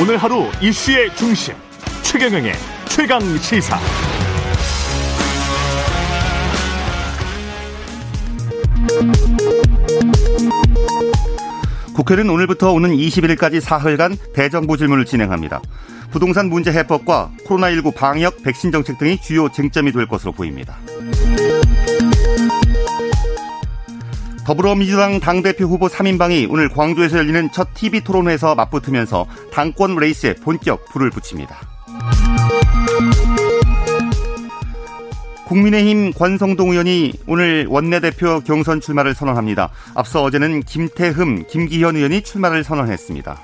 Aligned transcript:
오늘 0.00 0.16
하루 0.16 0.50
이슈의 0.60 1.14
중심 1.14 1.54
최경영의 2.02 2.52
최강 2.88 3.20
시사. 3.38 3.78
국회는 11.94 12.28
오늘부터 12.28 12.72
오는 12.72 12.90
21일까지 12.90 13.60
사흘간 13.60 14.16
대정부 14.34 14.76
질문을 14.76 15.04
진행합니다. 15.04 15.60
부동산 16.10 16.48
문제 16.48 16.72
해법과 16.72 17.30
코로나19 17.46 17.94
방역, 17.94 18.42
백신 18.42 18.72
정책 18.72 18.98
등이 18.98 19.20
주요 19.20 19.48
쟁점이 19.48 19.92
될 19.92 20.08
것으로 20.08 20.32
보입니다. 20.32 20.76
더불어민주당 24.46 25.20
당대표 25.20 25.64
후보 25.64 25.86
3인방이 25.88 26.50
오늘 26.50 26.68
광주에서 26.68 27.18
열리는 27.18 27.50
첫 27.50 27.72
TV 27.72 28.02
토론회에서 28.02 28.54
맞붙으면서 28.54 29.26
당권 29.50 29.96
레이스에 29.96 30.34
본격 30.34 30.84
불을 30.86 31.10
붙입니다. 31.10 31.56
국민의힘 35.46 36.12
권성동 36.12 36.70
의원이 36.70 37.12
오늘 37.26 37.66
원내대표 37.68 38.40
경선 38.40 38.80
출마를 38.80 39.14
선언합니다. 39.14 39.70
앞서 39.94 40.22
어제는 40.22 40.62
김태흠, 40.62 41.44
김기현 41.48 41.96
의원이 41.96 42.22
출마를 42.22 42.64
선언했습니다. 42.64 43.40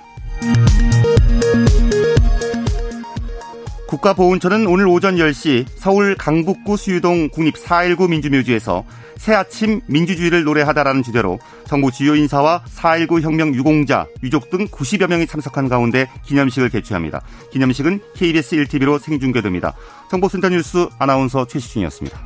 국가보훈처는 3.90 4.68
오늘 4.68 4.86
오전 4.86 5.16
10시 5.16 5.66
서울 5.74 6.14
강북구 6.14 6.76
수유동 6.76 7.30
국립 7.30 7.56
4.19 7.56 8.08
민주묘지에서 8.08 8.84
새 9.16 9.34
아침 9.34 9.80
민주주의를 9.86 10.44
노래하다라는 10.44 11.02
주제로 11.02 11.40
정부 11.66 11.90
주요 11.90 12.14
인사와 12.14 12.62
4.19 12.64 13.20
혁명 13.20 13.52
유공자, 13.54 14.06
유족 14.22 14.48
등 14.48 14.66
90여 14.68 15.08
명이 15.08 15.26
참석한 15.26 15.68
가운데 15.68 16.08
기념식을 16.24 16.70
개최합니다. 16.70 17.20
기념식은 17.50 18.00
KBS 18.14 18.56
1TV로 18.56 19.00
생중계됩니다. 19.00 19.74
정보센터 20.08 20.48
뉴스 20.50 20.86
아나운서 20.98 21.44
최시중이었습니다. 21.46 22.18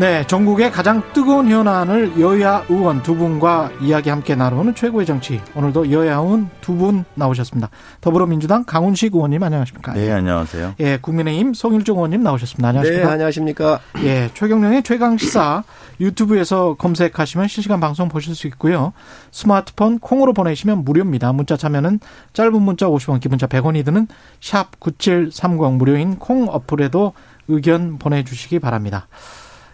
네, 0.00 0.26
전국의 0.26 0.72
가장 0.72 1.02
뜨거운 1.12 1.50
현안을 1.50 2.18
여야 2.18 2.64
의원 2.70 3.02
두 3.02 3.14
분과 3.16 3.70
이야기 3.82 4.08
함께 4.08 4.34
나누는 4.34 4.74
최고의 4.74 5.04
정치. 5.04 5.42
오늘도 5.54 5.92
여야 5.92 6.14
의원 6.16 6.48
두 6.62 6.74
분 6.74 7.04
나오셨습니다. 7.16 7.68
더불어민주당 8.00 8.64
강훈식 8.64 9.14
의원님 9.14 9.42
안녕하십니까? 9.42 9.92
네, 9.92 10.10
안녕하세요. 10.10 10.76
예, 10.80 10.96
국민의힘 11.02 11.52
송일종 11.52 11.98
의원님 11.98 12.22
나오셨습니다. 12.22 12.68
안녕하십니까? 12.68 13.06
네, 13.06 13.12
안녕하십니까? 13.12 13.80
예, 14.02 14.30
최경령의 14.32 14.84
최강 14.84 15.18
시사 15.18 15.64
유튜브에서 16.00 16.76
검색하시면 16.78 17.48
실시간 17.48 17.78
방송 17.80 18.08
보실 18.08 18.34
수 18.34 18.46
있고요. 18.46 18.94
스마트폰 19.32 19.98
콩으로 19.98 20.32
보내시면 20.32 20.82
무료입니다. 20.82 21.34
문자 21.34 21.58
참여는 21.58 22.00
짧은 22.32 22.62
문자 22.62 22.86
50원, 22.86 23.20
기본자 23.20 23.46
100원이 23.46 23.84
드는 23.84 24.08
샵 24.40 24.80
9730 24.80 25.74
무료인 25.74 26.16
콩 26.16 26.48
어플에도 26.48 27.12
의견 27.48 27.98
보내주시기 27.98 28.60
바랍니다. 28.60 29.06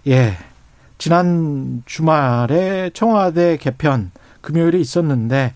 예. 0.07 0.37
지난 0.99 1.83
주말에 1.85 2.91
청와대 2.95 3.57
개편 3.59 4.11
금요일에 4.41 4.79
있었는데 4.79 5.55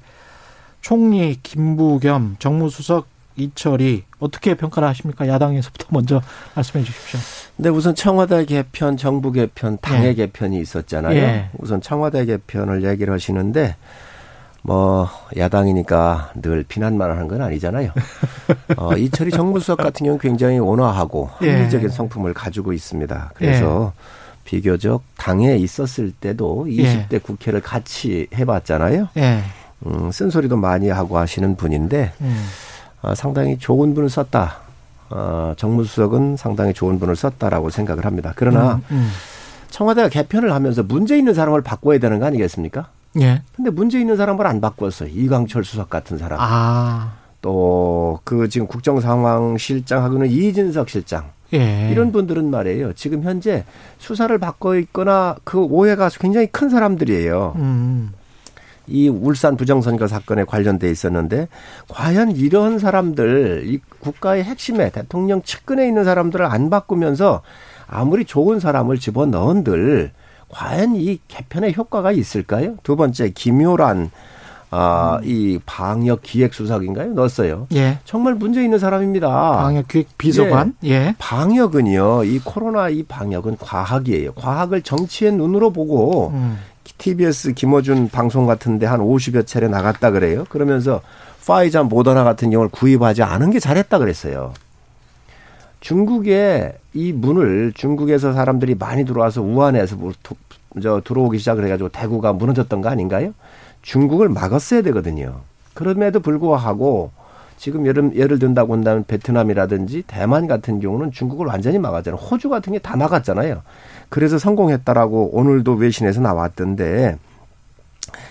총리 0.81 1.39
김부겸 1.43 2.37
정무수석 2.39 3.07
이철이 3.37 4.05
어떻게 4.19 4.55
평가를 4.55 4.89
하십니까? 4.89 5.27
야당에서부터 5.27 5.87
먼저 5.91 6.21
말씀해 6.55 6.85
주십시오. 6.85 7.21
네, 7.57 7.69
우선 7.69 7.95
청와대 7.95 8.45
개편, 8.45 8.97
정부 8.97 9.33
개편, 9.33 9.79
당의 9.81 10.09
예. 10.09 10.15
개편이 10.15 10.61
있었잖아요. 10.61 11.17
예. 11.17 11.51
우선 11.59 11.81
청와대 11.81 12.25
개편을 12.25 12.85
얘기를 12.85 13.13
하시는데 13.13 13.77
뭐 14.63 15.09
야당이니까 15.37 16.33
늘 16.43 16.65
비난만 16.65 17.11
하는 17.11 17.29
건 17.29 17.41
아니잖아요. 17.41 17.93
어, 18.77 18.95
이철이 18.95 19.31
정무수석 19.31 19.79
같은 19.79 20.05
경우 20.05 20.17
는 20.17 20.19
굉장히 20.19 20.59
온화하고 20.59 21.31
예. 21.43 21.53
합리적인 21.53 21.89
예. 21.89 21.93
성품을 21.93 22.35
가지고 22.35 22.73
있습니다. 22.73 23.33
그래서 23.35 23.93
예. 23.97 24.20
비교적 24.51 25.05
당에 25.17 25.57
있었을 25.59 26.11
때도 26.11 26.67
20대 26.69 27.13
예. 27.13 27.19
국회를 27.19 27.61
같이 27.61 28.27
해봤잖아요. 28.35 29.09
예. 29.17 29.45
음, 29.87 30.11
쓴소리도 30.11 30.57
많이 30.57 30.89
하고 30.89 31.19
하시는 31.19 31.55
분인데 31.55 32.13
음. 32.21 32.45
어, 33.01 33.15
상당히 33.15 33.59
좋은 33.59 33.95
분을 33.95 34.11
썼다. 34.11 34.57
어, 35.11 35.55
정무수석은 35.57 36.37
상당히 36.37 36.75
좋은 36.75 36.99
분을 36.99 37.15
썼다라고 37.15 37.71
생각을 37.71 38.05
합니다. 38.05 38.33
그러나 38.35 38.75
음, 38.91 38.97
음. 38.97 39.11
청와대가 39.71 40.09
개편을 40.09 40.53
하면서 40.53 40.83
문제 40.83 41.17
있는 41.17 41.33
사람을 41.33 41.63
바꿔야 41.63 42.01
되는 42.01 42.19
거 42.19 42.27
아니겠습니까? 42.27 42.89
예. 43.21 43.43
근데 43.55 43.71
문제 43.71 44.01
있는 44.01 44.17
사람을 44.17 44.49
안 44.49 44.61
바꿨어요. 44.61 45.11
이광철 45.11 45.65
수석 45.65 45.89
같은 45.91 46.19
사람. 46.19 46.41
아. 46.41 47.13
또그 47.41 48.49
지금 48.51 48.67
국정상황실장하고는 48.67 50.29
이진석 50.29 50.91
실장. 50.91 51.31
예. 51.53 51.91
이런 51.91 52.13
분들은 52.13 52.51
말이에요. 52.51 52.93
지금 52.93 53.23
현재 53.23 53.65
수사를 53.99 54.37
받고 54.39 54.77
있거나 54.77 55.37
그 55.45 55.59
오해가 55.59 56.09
굉장히 56.09 56.47
큰 56.47 56.69
사람들이에요. 56.69 57.55
음. 57.57 58.13
이 58.87 59.09
울산 59.09 59.57
부정선거 59.57 60.09
사건에 60.09 60.45
관련돼 60.45 60.91
있었는데 60.91 61.49
과연 61.89 62.33
이런 62.33 62.79
사람들 62.79 63.63
이 63.67 63.79
국가의 64.01 64.43
핵심에 64.43 64.91
대통령 64.91 65.43
측근에 65.43 65.87
있는 65.87 66.05
사람들을 66.05 66.45
안 66.45 66.71
바꾸면서 66.71 67.43
아무리 67.87 68.25
좋은 68.25 68.59
사람을 68.59 68.99
집어 68.99 69.27
넣은들 69.27 70.11
과연 70.49 70.97
이 70.97 71.21
개편의 71.29 71.75
효과가 71.75 72.11
있을까요? 72.11 72.77
두 72.83 72.97
번째 72.97 73.31
김효란 73.31 74.11
아, 74.71 75.19
음. 75.23 75.29
이 75.29 75.59
방역 75.67 76.23
기획 76.23 76.55
수석인가요? 76.55 77.13
넣었어요. 77.15 77.67
예. 77.75 77.99
정말 78.05 78.35
문제 78.35 78.63
있는 78.63 78.79
사람입니다. 78.79 79.29
방역 79.29 79.89
기획 79.89 80.17
비서관? 80.17 80.75
예. 80.85 80.91
예. 80.91 81.15
방역은요. 81.19 82.25
이 82.25 82.39
코로나 82.39 82.89
이 82.89 83.03
방역은 83.03 83.57
과학이에요. 83.59 84.33
과학을 84.33 84.83
정치의 84.83 85.33
눈으로 85.33 85.71
보고 85.71 86.29
음. 86.29 86.59
TBS 86.99 87.55
김어준 87.55 88.11
방송 88.11 88.47
같은데 88.47 88.87
한 88.87 89.01
50여 89.01 89.47
차례 89.47 89.69
나갔다 89.69 90.11
그래요. 90.11 90.45
그러면서 90.49 91.01
파이자 91.47 91.83
모더나 91.83 92.23
같은 92.23 92.51
경우를 92.51 92.71
구입하지 92.71 93.25
않은 93.25 93.51
게 93.51 93.59
잘했다 93.59 93.99
그랬어요. 93.99 94.53
중국에 95.81 96.75
이 96.95 97.13
문을 97.13 97.73
중국에서 97.75 98.33
사람들이 98.33 98.77
많이 98.77 99.05
들어와서 99.05 99.43
우한에서 99.43 99.97
뭐저 99.97 101.01
들어오기 101.03 101.39
시작을 101.39 101.65
해가지고 101.65 101.89
대구가 101.89 102.35
무너졌던 102.35 102.83
거 102.83 102.89
아닌가요? 102.91 103.33
중국을 103.83 104.29
막았어야 104.29 104.83
되거든요. 104.83 105.41
그럼에도 105.75 106.21
불구하고 106.21 107.11
지금 107.57 107.87
예를, 107.87 108.17
예를 108.17 108.39
든다고 108.39 108.73
한다면 108.73 109.05
베트남이라든지 109.07 110.05
대만 110.07 110.47
같은 110.47 110.81
경우는 110.81 111.13
중국을 111.13 111.47
완전히 111.47 111.79
막았잖아요. 111.79 112.19
호주 112.19 112.49
같은 112.49 112.73
게 112.73 112.79
다 112.79 112.97
막았잖아요. 112.97 113.63
그래서 114.09 114.39
성공했다라고 114.39 115.31
오늘도 115.37 115.75
외신에서 115.75 116.21
나왔던데 116.21 117.17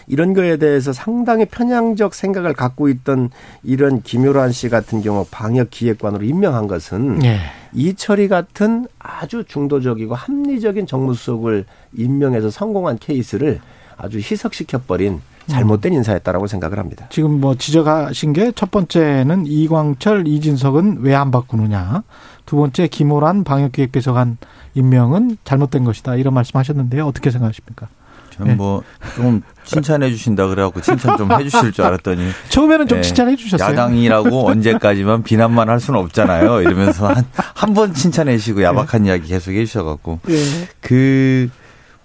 이런 0.07 0.33
거에 0.33 0.57
대해서 0.57 0.91
상당히 0.91 1.45
편향적 1.45 2.15
생각을 2.15 2.53
갖고 2.53 2.89
있던 2.89 3.29
이런 3.63 4.01
김효란 4.01 4.51
씨 4.51 4.67
같은 4.67 5.01
경우 5.01 5.25
방역 5.29 5.69
기획관으로 5.69 6.23
임명한 6.25 6.67
것은 6.67 7.19
네. 7.19 7.37
이철이 7.73 8.27
같은 8.27 8.87
아주 8.97 9.43
중도적이고 9.47 10.15
합리적인 10.15 10.87
정무수석을 10.87 11.65
임명해서 11.95 12.49
성공한 12.49 12.97
케이스를 12.97 13.61
아주 13.95 14.17
희석시켜버린 14.17 15.21
잘못된 15.49 15.93
인사였다라고 15.93 16.47
생각을 16.47 16.79
합니다. 16.79 17.07
지금 17.09 17.39
뭐 17.41 17.55
지적하신 17.55 18.33
게 18.33 18.51
첫 18.55 18.71
번째는 18.71 19.45
이광철, 19.47 20.27
이진석은 20.27 20.99
왜 21.01 21.15
안 21.15 21.31
바꾸느냐. 21.31 22.03
두 22.45 22.55
번째 22.55 22.87
김호란 22.87 23.43
방역기획비서관 23.43 24.37
임명은 24.75 25.37
잘못된 25.43 25.83
것이다. 25.83 26.15
이런 26.15 26.33
말씀하셨는데요. 26.33 27.05
어떻게 27.05 27.29
생각하십니까? 27.31 27.87
저는 28.31 28.51
네. 28.51 28.55
뭐 28.55 28.81
조금 29.15 29.41
칭찬해 29.65 30.09
주신다 30.11 30.47
그래갖고 30.47 30.81
칭찬 30.81 31.17
좀 31.17 31.29
해 31.33 31.43
주실 31.43 31.71
줄 31.73 31.83
알았더니 31.85 32.29
처음에는 32.49 32.87
좀 32.87 32.99
네. 32.99 33.01
칭찬해 33.01 33.35
주셨어요. 33.35 33.69
야당이라고 33.71 34.47
언제까지만 34.49 35.23
비난만 35.23 35.67
할 35.69 35.79
수는 35.79 35.99
없잖아요. 35.99 36.61
이러면서 36.61 37.07
한 37.09 37.25
한 37.55 37.73
번 37.73 37.93
칭찬해 37.93 38.37
주시고 38.37 38.63
야박한 38.63 39.03
네. 39.03 39.09
이야기 39.09 39.27
계속 39.27 39.51
해 39.51 39.65
주셔갖고 39.65 40.19
네. 40.23 40.35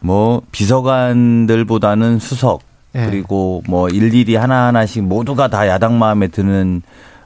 그뭐 0.02 0.43
비서관들보다는 0.50 2.19
수석 2.19 2.62
예. 2.94 3.06
그리고 3.06 3.62
뭐 3.67 3.88
일일이 3.88 4.37
하나하나씩 4.37 5.05
모두가 5.05 5.49
다 5.49 5.69
야당 5.69 5.99
마음에 5.99 6.29
드는 6.29 6.82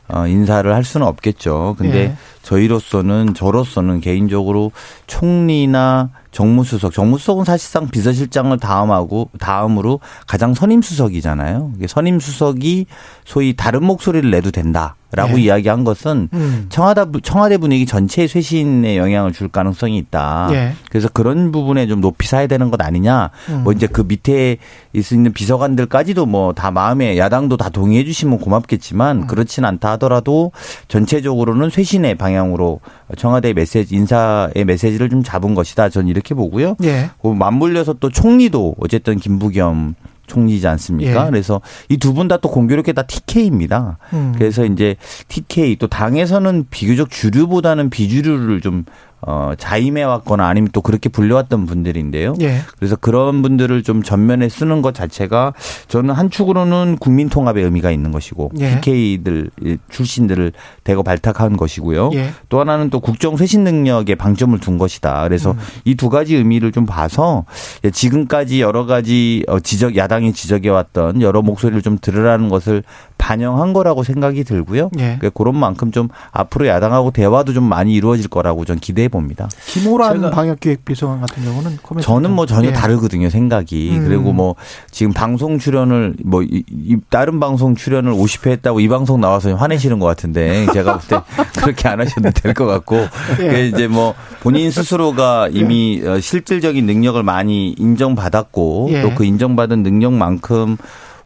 어, 0.09 0.26
인사를 0.26 0.73
할 0.75 0.85
수는 0.85 1.06
없겠죠. 1.06 1.76
근데 1.79 1.99
예. 1.99 2.15
저희로서는 2.48 3.34
저로서는 3.34 4.00
개인적으로 4.00 4.72
총리나 5.06 6.10
정무수석, 6.30 6.92
정무수석은 6.92 7.44
사실상 7.44 7.88
비서실장을 7.88 8.56
다음하고 8.58 9.30
다음으로 9.38 10.00
가장 10.26 10.54
선임수석이잖아요. 10.54 11.72
선임수석이 11.86 12.86
소위 13.24 13.56
다른 13.56 13.84
목소리를 13.84 14.30
내도 14.30 14.50
된다. 14.50 14.94
라고 15.10 15.36
네. 15.36 15.44
이야기한 15.44 15.84
것은 15.84 16.28
음. 16.34 16.66
청와대 16.68 17.02
청와대 17.22 17.56
분위기 17.56 17.86
전체에 17.86 18.26
쇄신에 18.26 18.98
영향을 18.98 19.32
줄 19.32 19.48
가능성이 19.48 19.96
있다. 19.96 20.48
네. 20.50 20.74
그래서 20.90 21.08
그런 21.08 21.50
부분에 21.50 21.86
좀 21.86 22.02
높이 22.02 22.26
사야 22.28 22.46
되는 22.46 22.70
것 22.70 22.82
아니냐. 22.82 23.30
음. 23.48 23.64
뭐 23.64 23.72
이제 23.72 23.86
그 23.86 24.02
밑에 24.06 24.58
있는 24.92 25.32
비서관들까지도 25.32 26.26
뭐 26.26 26.52
다 26.52 26.70
마음에 26.70 27.16
야당도 27.16 27.56
다 27.56 27.70
동의해 27.70 28.04
주시면 28.04 28.38
고맙겠지만 28.38 29.22
음. 29.22 29.26
그렇진 29.26 29.64
않다 29.64 29.92
하더라도 29.92 30.52
전체적으로는 30.88 31.70
쇄신의 31.70 32.16
방향 32.16 32.38
으로 32.46 32.81
청와대 33.17 33.52
메시지 33.52 33.94
인사의 33.94 34.64
메시지를 34.67 35.08
좀 35.11 35.23
잡은 35.23 35.55
것이다. 35.55 35.88
전 35.88 36.08
이렇게 36.08 36.35
보고요. 36.35 36.76
네. 36.79 37.11
맞물려서 37.23 37.94
또 37.94 38.08
총리도 38.11 38.76
어쨌든 38.81 39.17
김부겸 39.17 39.94
총리지 40.26 40.67
않습니까? 40.69 41.26
예. 41.26 41.31
그래서 41.31 41.61
이 41.88 41.96
두 41.96 42.12
분 42.12 42.29
다 42.29 42.37
또 42.37 42.50
공교롭게 42.50 42.93
다 42.93 43.02
TK입니다. 43.02 43.96
음. 44.12 44.35
그래서 44.37 44.64
이제 44.67 44.96
TK 45.29 45.76
또 45.76 45.87
당에서는 45.87 46.67
비교적 46.70 47.08
주류보다는 47.11 47.88
비주류를 47.90 48.61
좀 48.61 48.84
어, 49.20 49.53
자임해 49.59 50.05
왔거나 50.05 50.47
아니면 50.47 50.70
또 50.73 50.81
그렇게 50.81 51.09
불려왔던 51.09 51.67
분들인데요. 51.67 52.35
예. 52.41 52.61
그래서 52.79 52.94
그런 52.97 53.43
분들을 53.43 53.82
좀 53.82 54.03
전면에 54.03 54.49
쓰는 54.49 54.81
것 54.81 54.94
자체가 54.94 55.55
저는 55.88 56.15
한 56.15 56.31
축으로는 56.31 56.99
국민 57.00 57.29
통합의 57.29 57.65
의미가 57.65 57.91
있는 57.91 58.12
것이고 58.12 58.53
예. 58.61 58.81
PK들 58.81 59.50
출신들을 59.91 60.53
대거 60.85 61.03
발탁한 61.03 61.56
것이고요. 61.56 62.11
예. 62.15 62.31
또 62.49 62.61
하나는 62.61 62.91
또 62.91 63.00
국정 63.00 63.37
쇄신 63.37 63.65
능력에 63.65 64.15
방점을 64.15 64.59
둔 64.61 64.79
것이다. 64.79 65.25
그래서 65.25 65.53
음. 65.53 65.59
이두 65.85 66.11
가지 66.11 66.37
의미를 66.37 66.70
좀 66.70 66.87
봐서 66.87 67.44
지금까지 67.93 68.61
여러 68.61 68.87
가지 68.87 69.44
어, 69.49 69.59
지적 69.59 69.97
야당이 69.97 70.32
지적해 70.32 70.69
왔던 70.69 71.23
여러 71.23 71.43
목소리를 71.43 71.82
좀 71.82 71.99
들으라는 72.00 72.49
것을 72.49 72.85
반영한 73.19 73.73
거라고 73.73 74.03
생각이 74.05 74.44
들고요. 74.44 74.91
예. 74.99 75.17
그러니까 75.19 75.31
그런 75.31 75.56
만큼 75.56 75.93
좀 75.93 76.09
앞으로 76.31 76.67
야당하고 76.67 77.11
대화도 77.11 77.53
좀 77.53 77.65
많이 77.65 77.93
이루어질 77.94 78.29
거라고 78.29 78.65
전 78.65 78.79
기대해 78.79 79.09
봅니다. 79.09 79.49
김호란 79.67 80.31
방역기획비서관 80.31 81.20
같은 81.20 81.44
경우는 81.44 81.79
저는 82.00 82.31
뭐 82.31 82.47
전혀 82.47 82.69
예. 82.69 82.73
다르거든요 82.73 83.29
생각이. 83.29 83.91
음. 83.93 84.05
그리고 84.09 84.32
뭐 84.32 84.55
지금 84.91 85.12
방송 85.12 85.59
출연을 85.59 86.15
뭐 86.25 86.43
이, 86.43 86.62
이 86.70 86.97
다른 87.11 87.41
방송 87.41 87.75
출연을 87.75 88.12
50회 88.12 88.50
했다고 88.50 88.81
이 88.81 88.88
방송 88.88 89.20
나와서 89.20 89.55
화내시는 89.55 89.99
것 89.99 90.06
같은데 90.06 90.67
제가 90.73 90.99
볼 90.99 91.09
때 91.09 91.20
그렇게 91.61 91.88
안 91.88 92.00
하셔도 92.00 92.31
될 92.31 92.55
것 92.55 92.67
같고 92.67 92.97
예. 93.41 93.67
이제 93.69 93.88
뭐 93.88 94.15
본인 94.41 94.70
스스로가 94.70 95.49
이미 95.53 96.00
예. 96.05 96.20
실질적인 96.20 96.87
능력을 96.87 97.23
많이 97.23 97.75
인정받았고 97.79 98.88
예. 98.93 99.03
또그 99.03 99.25
인정받은 99.25 99.82
능력만큼 99.82 100.76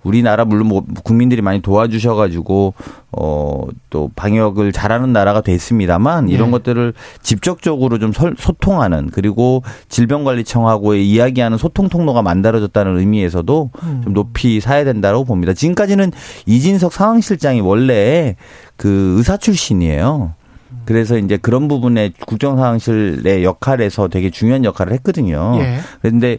우리나라 0.03 0.45
물론 0.45 0.69
뭐 0.69 0.85
국민들이 1.05 1.43
많이 1.43 1.61
도와주셔가지고 1.61 2.75
어 3.13 3.63
또 3.93 4.11
방역을 4.17 4.73
잘하는 4.73 5.13
나라가 5.13 5.43
됐습니다만 5.43 6.31
이런 6.31 6.49
네. 6.49 6.53
것들을 6.53 6.95
직접적으로 7.21 7.99
좀 7.99 8.11
소통하는 8.13 9.11
그리고 9.13 9.63
질병관리청하고의 9.91 11.07
이야기하는 11.07 11.59
소통 11.59 11.91
통로가 11.91 12.23
만들어졌다는 12.23 12.99
의미에서도 12.99 13.71
음. 13.83 14.01
좀 14.03 14.15
높이 14.15 14.61
사야 14.61 14.85
된다고 14.85 15.25
봅니다. 15.25 15.53
지금까지는 15.53 16.11
이진석 16.47 16.95
상황실장이 16.95 17.61
원래 17.61 18.37
그 18.77 19.17
의사 19.19 19.37
출신이에요. 19.37 20.33
그래서 20.87 21.19
이제 21.19 21.37
그런 21.37 21.69
부분에 21.69 22.13
국정상황실의 22.27 23.45
역할에서 23.45 24.09
되게 24.09 24.31
중요한 24.31 24.65
역할을 24.65 24.93
했거든요. 24.95 25.59
예. 25.61 25.79
그런데 26.01 26.39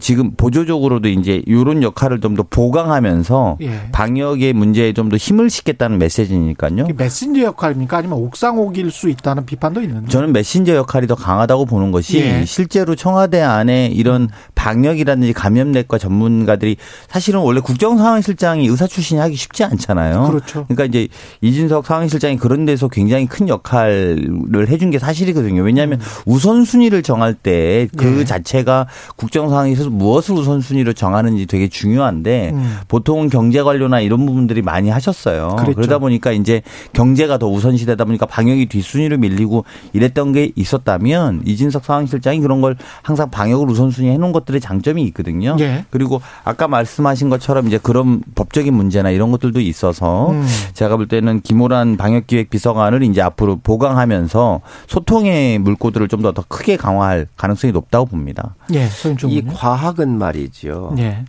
지금 0.00 0.32
보조적으로도 0.36 1.08
이제 1.08 1.42
이런 1.46 1.82
역할을 1.82 2.20
좀 2.20 2.32
더 2.32 2.42
보강하면서 2.44 3.58
예. 3.60 3.88
방역의 3.92 4.52
문제에 4.54 4.92
좀 4.94 5.08
더 5.10 5.16
힘을 5.16 5.50
싣겠다는 5.50 5.98
메시지니까요. 5.98 6.86
메신저 6.96 7.42
역할입니까? 7.42 7.98
아니면 7.98 8.18
옥상옥일 8.18 8.90
수 8.90 9.10
있다는 9.10 9.44
비판도 9.44 9.82
있는데. 9.82 10.08
저는 10.08 10.32
메신저 10.32 10.74
역할이 10.74 11.06
더 11.06 11.14
강하다고 11.14 11.66
보는 11.66 11.90
것이 11.92 12.18
예. 12.20 12.44
실제로 12.46 12.94
청와대 12.94 13.42
안에 13.42 13.88
이런 13.88 14.28
방역이라든지 14.54 15.32
감염내과 15.34 15.98
전문가들이 15.98 16.76
사실은 17.08 17.40
원래 17.40 17.60
국정상황실장이 17.60 18.66
의사 18.66 18.86
출신이 18.86 19.20
하기 19.20 19.34
쉽지 19.36 19.64
않잖아요. 19.64 20.28
그렇죠. 20.28 20.64
그러니까 20.68 20.84
이제 20.84 21.08
이진석 21.42 21.84
상황실장이 21.84 22.36
그런 22.38 22.64
데서 22.64 22.88
굉장히 22.88 23.26
큰 23.26 23.48
역할을 23.48 24.68
해준 24.68 24.90
게 24.90 24.98
사실이거든요. 24.98 25.62
왜냐하면 25.62 26.00
음. 26.00 26.06
우선순위를 26.26 27.02
정할 27.02 27.34
때그 27.34 28.20
예. 28.20 28.24
자체가 28.24 28.86
국정상황 29.16 29.71
상황에서 29.74 29.90
무엇을 29.90 30.34
우선순위로 30.34 30.94
정하는지 30.94 31.46
되게 31.46 31.68
중요한데 31.68 32.50
음. 32.54 32.78
보통은 32.88 33.28
경제 33.28 33.62
관료나 33.62 34.00
이런 34.00 34.26
부분들이 34.26 34.62
많이 34.62 34.88
하셨어요. 34.90 35.56
그랬죠. 35.58 35.74
그러다 35.74 35.98
보니까 35.98 36.32
이제 36.32 36.62
경제가 36.92 37.38
더 37.38 37.48
우선시 37.48 37.86
되다 37.86 38.04
보니까 38.04 38.26
방역이 38.26 38.66
뒷순위로 38.66 39.18
밀리고 39.18 39.64
이랬던 39.92 40.32
게 40.32 40.52
있었다면 40.56 41.42
이진석 41.44 41.84
상황실장이 41.84 42.40
그런 42.40 42.60
걸 42.60 42.76
항상 43.02 43.30
방역을 43.30 43.68
우선순위 43.68 44.08
해놓은 44.10 44.32
것들의 44.32 44.60
장점이 44.60 45.02
있거든요. 45.04 45.56
예. 45.60 45.84
그리고 45.90 46.20
아까 46.44 46.68
말씀하신 46.68 47.28
것처럼 47.30 47.66
이제 47.66 47.78
그런 47.82 48.22
법적인 48.34 48.72
문제나 48.72 49.10
이런 49.10 49.30
것들도 49.30 49.60
있어서 49.60 50.30
음. 50.30 50.46
제가 50.74 50.96
볼 50.96 51.08
때는 51.08 51.40
김호란 51.42 51.96
방역기획 51.96 52.50
비서관을 52.50 53.02
이제 53.02 53.20
앞으로 53.22 53.56
보강하면서 53.62 54.60
소통의 54.86 55.58
물꼬들을 55.58 56.08
좀 56.08 56.22
더 56.22 56.32
더 56.32 56.44
크게 56.46 56.76
강화할 56.76 57.26
가능성이 57.36 57.72
높다고 57.72 58.06
봅니다. 58.06 58.54
예, 58.72 58.88
이 59.28 59.42
과학은 59.62 60.18
말이죠. 60.18 60.92
네. 60.96 61.24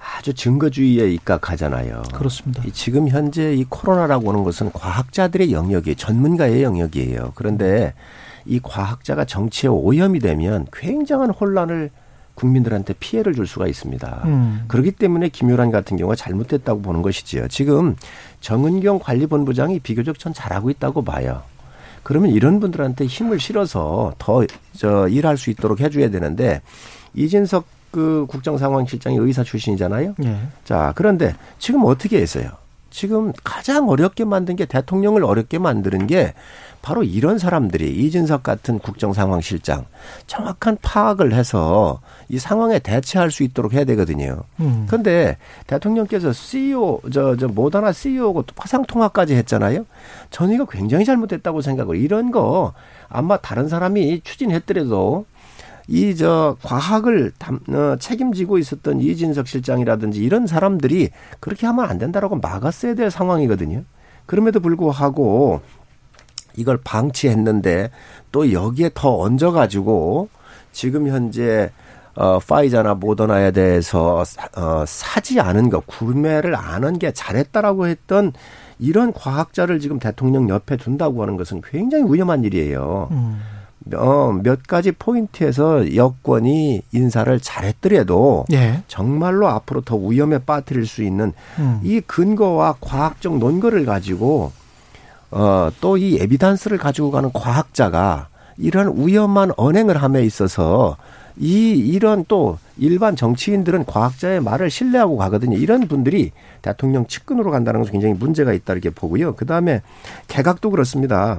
아주 0.00 0.34
증거주의에 0.34 1.12
입각하잖아요. 1.12 2.02
그렇습니다. 2.12 2.64
지금 2.72 3.08
현재 3.08 3.54
이 3.54 3.64
코로나라고 3.68 4.30
하는 4.30 4.42
것은 4.42 4.72
과학자들의 4.72 5.52
영역이 5.52 5.94
전문가의 5.94 6.64
영역이에요. 6.64 7.32
그런데 7.36 7.94
이 8.44 8.58
과학자가 8.60 9.26
정치에 9.26 9.70
오염이 9.70 10.18
되면 10.18 10.66
굉장한 10.72 11.30
혼란을 11.30 11.90
국민들한테 12.34 12.94
피해를 12.98 13.34
줄 13.34 13.46
수가 13.46 13.68
있습니다. 13.68 14.22
음. 14.24 14.64
그렇기 14.66 14.92
때문에 14.92 15.28
김효란 15.28 15.70
같은 15.70 15.96
경우가 15.96 16.16
잘못됐다고 16.16 16.82
보는 16.82 17.02
것이지요. 17.02 17.46
지금 17.46 17.94
정은경 18.40 18.98
관리본부장이 18.98 19.78
비교적 19.80 20.18
전 20.18 20.32
잘하고 20.34 20.70
있다고 20.70 21.04
봐요. 21.04 21.42
그러면 22.02 22.30
이런 22.30 22.58
분들한테 22.58 23.06
힘을 23.06 23.38
실어서 23.38 24.14
더 24.18 24.44
저 24.72 25.08
일할 25.08 25.36
수 25.36 25.50
있도록 25.50 25.80
해줘야 25.80 26.08
되는데 26.08 26.62
이진석 27.18 27.66
그 27.90 28.26
국정상황실장이 28.28 29.16
의사 29.16 29.42
출신이잖아요. 29.42 30.14
네. 30.18 30.40
자, 30.64 30.92
그런데 30.94 31.34
지금 31.58 31.84
어떻게 31.84 32.20
했어요? 32.20 32.50
지금 32.90 33.32
가장 33.44 33.88
어렵게 33.88 34.24
만든 34.24 34.56
게 34.56 34.64
대통령을 34.64 35.24
어렵게 35.24 35.58
만드는 35.58 36.06
게 36.06 36.34
바로 36.80 37.02
이런 37.02 37.38
사람들이 37.38 37.90
이진석 37.90 38.42
같은 38.42 38.78
국정상황실장 38.78 39.84
정확한 40.26 40.78
파악을 40.80 41.34
해서 41.34 42.00
이 42.28 42.38
상황에 42.38 42.78
대처할 42.78 43.30
수 43.30 43.42
있도록 43.42 43.72
해야 43.74 43.84
되거든요. 43.84 44.42
음. 44.60 44.86
그런데 44.86 45.36
대통령께서 45.66 46.32
CEO 46.32 47.00
저 47.12 47.36
저 47.36 47.48
모더나 47.48 47.92
CEO고 47.92 48.44
화상 48.56 48.84
통화까지 48.84 49.34
했잖아요. 49.34 49.84
저는 50.30 50.54
이거 50.54 50.64
굉장히 50.64 51.04
잘못됐다고 51.04 51.62
생각을 51.62 51.96
이런 51.96 52.30
거 52.30 52.72
아마 53.08 53.36
다른 53.38 53.68
사람이 53.68 54.20
추진했더라도 54.22 55.26
이 55.88 56.14
저 56.14 56.56
과학을 56.62 57.32
담, 57.38 57.60
어, 57.70 57.96
책임지고 57.98 58.58
있었던 58.58 59.00
이진석 59.00 59.48
실장이라든지 59.48 60.22
이런 60.22 60.46
사람들이 60.46 61.10
그렇게 61.40 61.66
하면 61.66 61.86
안 61.86 61.98
된다라고 61.98 62.36
막았어야 62.36 62.94
될 62.94 63.10
상황이거든요. 63.10 63.84
그럼에도 64.26 64.60
불구하고 64.60 65.60
이걸 66.56 66.78
방치했는데 66.84 67.90
또 68.32 68.52
여기에 68.52 68.90
더 68.94 69.16
얹어 69.18 69.52
가지고 69.52 70.28
지금 70.72 71.08
현재 71.08 71.70
어, 72.14 72.38
파이자나 72.40 72.94
모더나에 72.94 73.52
대해서 73.52 74.24
사, 74.24 74.48
어, 74.56 74.84
사지 74.86 75.40
않은 75.40 75.70
것, 75.70 75.86
구매를 75.86 76.54
안 76.56 76.82
한 76.84 76.98
게 76.98 77.12
잘했다라고 77.12 77.86
했던 77.86 78.32
이런 78.80 79.12
과학자를 79.12 79.78
지금 79.78 79.98
대통령 80.00 80.48
옆에 80.48 80.76
둔다고 80.76 81.22
하는 81.22 81.36
것은 81.36 81.62
굉장히 81.64 82.12
위험한 82.12 82.42
일이에요. 82.44 83.08
음. 83.12 83.40
어, 83.94 84.38
몇 84.42 84.66
가지 84.66 84.92
포인트에서 84.92 85.94
여권이 85.94 86.82
인사를 86.92 87.40
잘했더라도 87.40 88.44
예. 88.52 88.82
정말로 88.88 89.48
앞으로 89.48 89.80
더 89.80 89.96
위험에 89.96 90.38
빠뜨릴 90.38 90.86
수 90.86 91.02
있는 91.02 91.32
음. 91.58 91.80
이 91.82 92.00
근거와 92.00 92.76
과학적 92.80 93.38
논거를 93.38 93.84
가지고 93.84 94.52
어, 95.30 95.70
또 95.80 95.98
이 95.98 96.18
에비단스를 96.20 96.78
가지고 96.78 97.10
가는 97.10 97.30
과학자가 97.32 98.28
이런 98.56 98.94
위험한 98.96 99.52
언행을 99.56 99.96
함에 100.02 100.22
있어서 100.22 100.96
이 101.36 101.70
이런 101.70 102.24
또 102.26 102.58
일반 102.78 103.14
정치인들은 103.14 103.84
과학자의 103.84 104.40
말을 104.40 104.70
신뢰하고 104.70 105.16
가거든요. 105.16 105.56
이런 105.56 105.86
분들이 105.86 106.32
대통령 106.62 107.06
측근으로 107.06 107.50
간다는 107.50 107.80
것은 107.80 107.92
굉장히 107.92 108.14
문제가 108.14 108.52
있다 108.52 108.72
이렇게 108.72 108.90
보고요. 108.90 109.34
그 109.36 109.46
다음에 109.46 109.82
개각도 110.26 110.70
그렇습니다. 110.70 111.38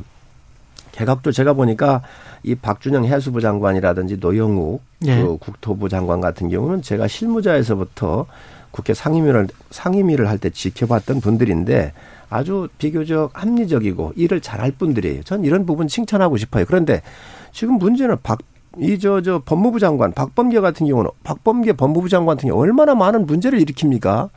개각도 0.92 1.32
제가 1.32 1.54
보니까 1.54 2.02
이 2.44 2.56
박준영 2.56 3.06
해수부 3.06 3.42
장관이라든지 3.42 4.18
노영욱 4.18 4.82
예. 5.06 5.22
그 5.22 5.38
국토부 5.38 5.90
장관 5.90 6.22
같은 6.22 6.50
경우는 6.50 6.82
제가 6.82 7.08
실무자에서부터 7.08 8.26
국회 8.72 8.94
상임위를 8.94 9.48
상임위를 9.72 10.28
할 10.30 10.38
때 10.38 10.50
지켜봤던 10.50 11.22
분들인데 11.22 11.94
아주 12.30 12.70
비교적 12.78 13.32
합리적이고 13.34 14.14
일을 14.16 14.42
잘할 14.42 14.72
분들이에요. 14.72 15.24
전 15.24 15.44
이런 15.44 15.66
부분 15.66 15.88
칭찬하고 15.88 16.38
싶어요. 16.38 16.66
그런데 16.68 17.02
지금 17.52 17.76
문제는 17.80 18.18
박 18.24 18.40
이저저 18.78 19.42
법무부 19.46 19.80
장관 19.80 20.14
박범계 20.14 20.60
같은 20.60 20.86
경우는 20.86 21.10
박범계 21.24 21.74
법무부 21.74 22.08
장관 22.08 22.38
같은 22.38 22.50
경우 22.50 22.62
얼마나 22.62 22.94
많은 22.94 23.26
문제를 23.26 23.60
일으킵니까? 23.60 24.30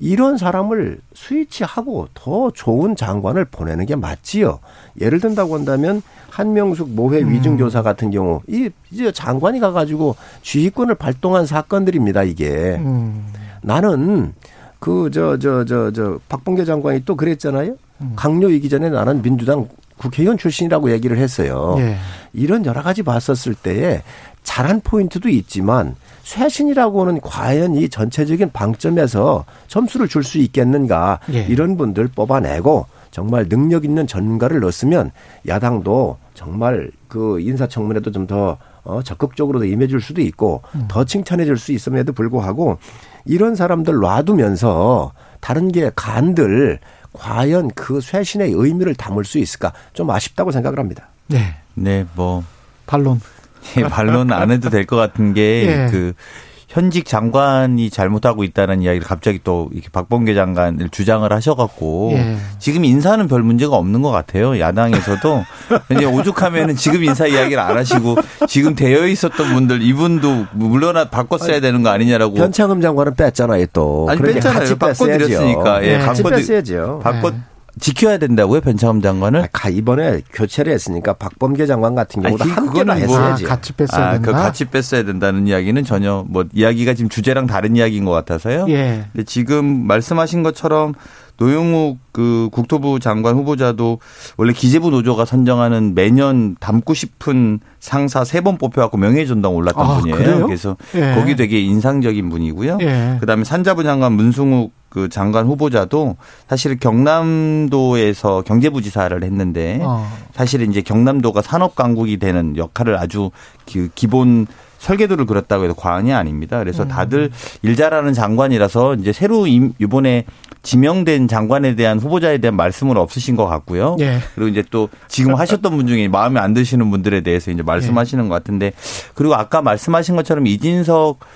이런 0.00 0.38
사람을 0.38 0.98
스위치하고 1.14 2.08
더 2.14 2.50
좋은 2.50 2.96
장관을 2.96 3.44
보내는 3.44 3.84
게 3.86 3.96
맞지요. 3.96 4.58
예를 5.00 5.20
든다고 5.20 5.54
한다면 5.54 6.00
한명숙 6.30 6.90
모회 6.90 7.20
음. 7.20 7.30
위증교사 7.32 7.82
같은 7.82 8.10
경우 8.10 8.40
이 8.48 8.70
이제 8.90 9.12
장관이 9.12 9.60
가가지고 9.60 10.16
주의권을 10.42 10.94
발동한 10.94 11.44
사건들입니다. 11.46 12.22
이게 12.22 12.76
음. 12.80 13.26
나는 13.62 14.32
그 14.78 15.10
저 15.10 15.36
저 15.36 15.64
저 15.66 15.90
저 15.92 16.18
박봉계 16.30 16.64
장관이 16.64 17.04
또 17.04 17.14
그랬잖아요. 17.14 17.76
음. 18.00 18.12
강요이기 18.16 18.70
전에 18.70 18.88
나는 18.88 19.20
민주당 19.20 19.68
국회의원 19.98 20.38
출신이라고 20.38 20.92
얘기를 20.92 21.18
했어요. 21.18 21.74
예. 21.78 21.96
이런 22.32 22.64
여러 22.64 22.82
가지 22.82 23.02
봤었을 23.02 23.54
때에 23.54 24.02
잘한 24.44 24.80
포인트도 24.80 25.28
있지만 25.28 25.94
쇄신이라고는 26.22 27.20
과연 27.20 27.74
이 27.74 27.88
전체적인 27.88 28.50
방점에서 28.52 29.44
점수를 29.68 30.08
줄 30.08 30.22
수 30.22 30.38
있겠는가 30.38 31.18
예. 31.32 31.42
이런 31.48 31.76
분들 31.76 32.08
뽑아내고 32.08 32.86
정말 33.10 33.48
능력 33.48 33.84
있는 33.84 34.06
전문가를 34.06 34.60
넣었으면 34.60 35.10
야당도 35.48 36.18
정말 36.34 36.90
그 37.08 37.40
인사청문회도 37.40 38.12
좀 38.12 38.26
더 38.26 38.58
어, 38.84 39.02
적극적으로 39.02 39.62
임해줄 39.64 40.00
수도 40.00 40.20
있고 40.22 40.62
음. 40.74 40.86
더 40.88 41.04
칭찬해줄 41.04 41.58
수 41.58 41.72
있음에도 41.72 42.12
불구하고 42.12 42.78
이런 43.24 43.54
사람들 43.54 43.94
놔두면서 43.94 45.12
다른 45.40 45.70
게 45.70 45.90
간들 45.94 46.78
과연 47.12 47.70
그 47.74 48.00
쇄신의 48.00 48.52
의미를 48.52 48.94
담을 48.94 49.24
수 49.24 49.38
있을까 49.38 49.72
좀 49.92 50.10
아쉽다고 50.10 50.50
생각을 50.50 50.78
합니다. 50.78 51.08
네, 51.26 51.56
네, 51.74 52.06
뭐 52.14 52.44
반론. 52.86 53.20
예, 53.78 53.82
반론 53.82 54.32
안 54.32 54.50
해도 54.50 54.70
될 54.70 54.84
것 54.86 54.96
같은 54.96 55.34
게그 55.34 56.14
예. 56.18 56.22
현직 56.68 57.04
장관이 57.04 57.90
잘못하고 57.90 58.44
있다는 58.44 58.80
이야기를 58.82 59.04
갑자기 59.04 59.40
또 59.42 59.68
이렇게 59.72 59.88
박범계 59.90 60.34
장관을 60.34 60.90
주장을 60.90 61.30
하셔갖고 61.32 62.12
예. 62.14 62.36
지금 62.60 62.84
인사는 62.84 63.26
별 63.26 63.42
문제가 63.42 63.74
없는 63.74 64.02
것 64.02 64.12
같아요. 64.12 64.56
야당에서도 64.60 65.44
이제 65.90 66.04
오죽하면은 66.04 66.76
지금 66.76 67.02
인사 67.02 67.26
이야기를 67.26 67.58
안 67.60 67.76
하시고 67.76 68.14
지금 68.46 68.76
되어 68.76 69.08
있었던 69.08 69.52
분들 69.52 69.82
이분도 69.82 70.46
물론 70.52 70.94
바꿨어야 71.10 71.58
되는 71.60 71.82
거 71.82 71.90
아니냐라고. 71.90 72.34
변창흠 72.34 72.80
장관은 72.80 73.14
뺐잖아요 73.16 73.66
또. 73.72 74.06
아니 74.08 74.20
뺐잖아요. 74.22 74.78
바꿔드렸으니까. 74.78 75.84
예, 75.84 75.98
네, 75.98 76.04
같이 76.04 76.22
뺐어야죠. 76.22 77.00
바꿔 77.02 77.32
지켜야 77.78 78.18
된다고요, 78.18 78.60
변창흠 78.60 79.00
장관을? 79.00 79.48
아, 79.52 79.68
이번에 79.68 80.22
교체를 80.32 80.72
했으니까 80.72 81.12
박범계 81.14 81.66
장관 81.66 81.94
같은 81.94 82.22
경우도 82.22 82.44
아니, 82.44 82.52
함께나 82.52 82.94
했어야지. 82.94 83.44
아, 83.44 83.48
같이 83.48 83.72
뺐어야 83.72 84.06
아, 84.08 84.12
된다. 84.12 84.26
그 84.26 84.32
같이 84.32 84.64
뺐어야 84.64 85.04
된다는 85.04 85.46
이야기는 85.46 85.84
전혀 85.84 86.24
뭐 86.28 86.44
이야기가 86.52 86.94
지금 86.94 87.08
주제랑 87.08 87.46
다른 87.46 87.76
이야기인 87.76 88.04
것 88.04 88.10
같아서요. 88.12 88.66
예. 88.68 89.06
근데 89.12 89.24
지금 89.24 89.86
말씀하신 89.86 90.42
것처럼 90.42 90.94
노영욱 91.40 91.98
그 92.12 92.50
국토부 92.52 93.00
장관 93.00 93.34
후보자도 93.34 93.98
원래 94.36 94.52
기재부 94.52 94.90
노조가 94.90 95.24
선정하는 95.24 95.94
매년 95.94 96.54
닮고 96.60 96.92
싶은 96.94 97.60
상사 97.80 98.24
세 98.24 98.40
번 98.42 98.58
뽑혀갖고 98.58 98.96
명예전당 98.98 99.54
올랐던 99.54 99.84
아, 99.86 99.98
분이에요. 99.98 100.16
그래요? 100.16 100.46
그래서 100.46 100.76
예. 100.94 101.14
거기 101.14 101.34
되게 101.36 101.60
인상적인 101.60 102.28
분이고요. 102.28 102.78
예. 102.82 103.16
그다음에 103.20 103.44
산자부 103.44 103.82
장관 103.84 104.12
문승욱 104.12 104.72
그 104.90 105.08
장관 105.08 105.46
후보자도 105.46 106.16
사실 106.48 106.78
경남도에서 106.78 108.42
경제부지사를 108.42 109.22
했는데 109.22 109.80
어. 109.82 110.06
사실은 110.34 110.70
이제 110.70 110.82
경남도가 110.82 111.42
산업 111.42 111.74
강국이 111.74 112.18
되는 112.18 112.56
역할을 112.56 112.98
아주 112.98 113.30
그 113.72 113.88
기본 113.94 114.46
설계도를 114.80 115.26
그렸다고 115.26 115.64
해도 115.64 115.74
과언이 115.74 116.12
아닙니다. 116.12 116.58
그래서 116.58 116.84
음. 116.84 116.88
다들 116.88 117.30
일 117.62 117.76
잘하는 117.76 118.14
장관이라서 118.14 118.94
이제 118.94 119.12
새로 119.12 119.46
이번에 119.46 120.24
지명된 120.62 121.28
장관에 121.28 121.74
대한 121.74 121.98
후보자에 121.98 122.38
대한 122.38 122.56
말씀은 122.56 122.96
없으신 122.96 123.36
것 123.36 123.46
같고요. 123.46 123.96
예. 124.00 124.18
그리고 124.34 124.48
이제 124.48 124.64
또 124.70 124.88
지금 125.08 125.34
하셨던 125.34 125.76
분 125.76 125.86
중에 125.86 126.08
마음에 126.08 126.40
안 126.40 126.54
드시는 126.54 126.90
분들에 126.90 127.20
대해서 127.20 127.50
이제 127.50 127.62
말씀하시는 127.62 128.24
예. 128.24 128.28
것 128.28 128.34
같은데 128.34 128.72
그리고 129.14 129.34
아까 129.34 129.62
말씀하신 129.62 130.16
것처럼 130.16 130.46
이진석 130.46 131.20
그 131.20 131.26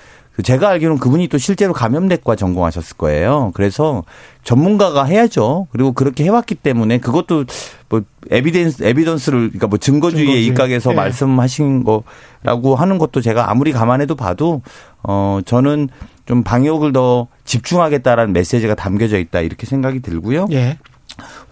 제가 0.43 0.69
알기로는 0.69 0.99
그분이 0.99 1.27
또 1.29 1.37
실제로 1.37 1.73
감염내과 1.73 2.35
전공하셨을 2.35 2.97
거예요. 2.97 3.51
그래서 3.53 4.03
전문가가 4.43 5.05
해야죠. 5.05 5.67
그리고 5.71 5.93
그렇게 5.93 6.23
해왔기 6.25 6.55
때문에 6.55 6.97
그것도 6.97 7.45
뭐 7.89 8.01
에비덴스 8.29 8.83
에비던스를 8.83 9.39
그러니까 9.39 9.67
뭐 9.67 9.77
증거주의에 9.77 10.25
증거주의. 10.25 10.45
입각해서 10.47 10.89
네. 10.89 10.95
말씀하신 10.97 11.83
거라고 11.85 12.75
하는 12.75 12.97
것도 12.97 13.21
제가 13.21 13.49
아무리 13.49 13.71
감안해도 13.71 14.15
봐도 14.15 14.61
어 15.03 15.39
저는 15.45 15.89
좀 16.25 16.43
방역을 16.43 16.91
더 16.91 17.27
집중하겠다라는 17.45 18.33
메시지가 18.33 18.75
담겨져 18.75 19.17
있다 19.19 19.41
이렇게 19.41 19.65
생각이 19.65 20.01
들고요. 20.01 20.47
예. 20.51 20.77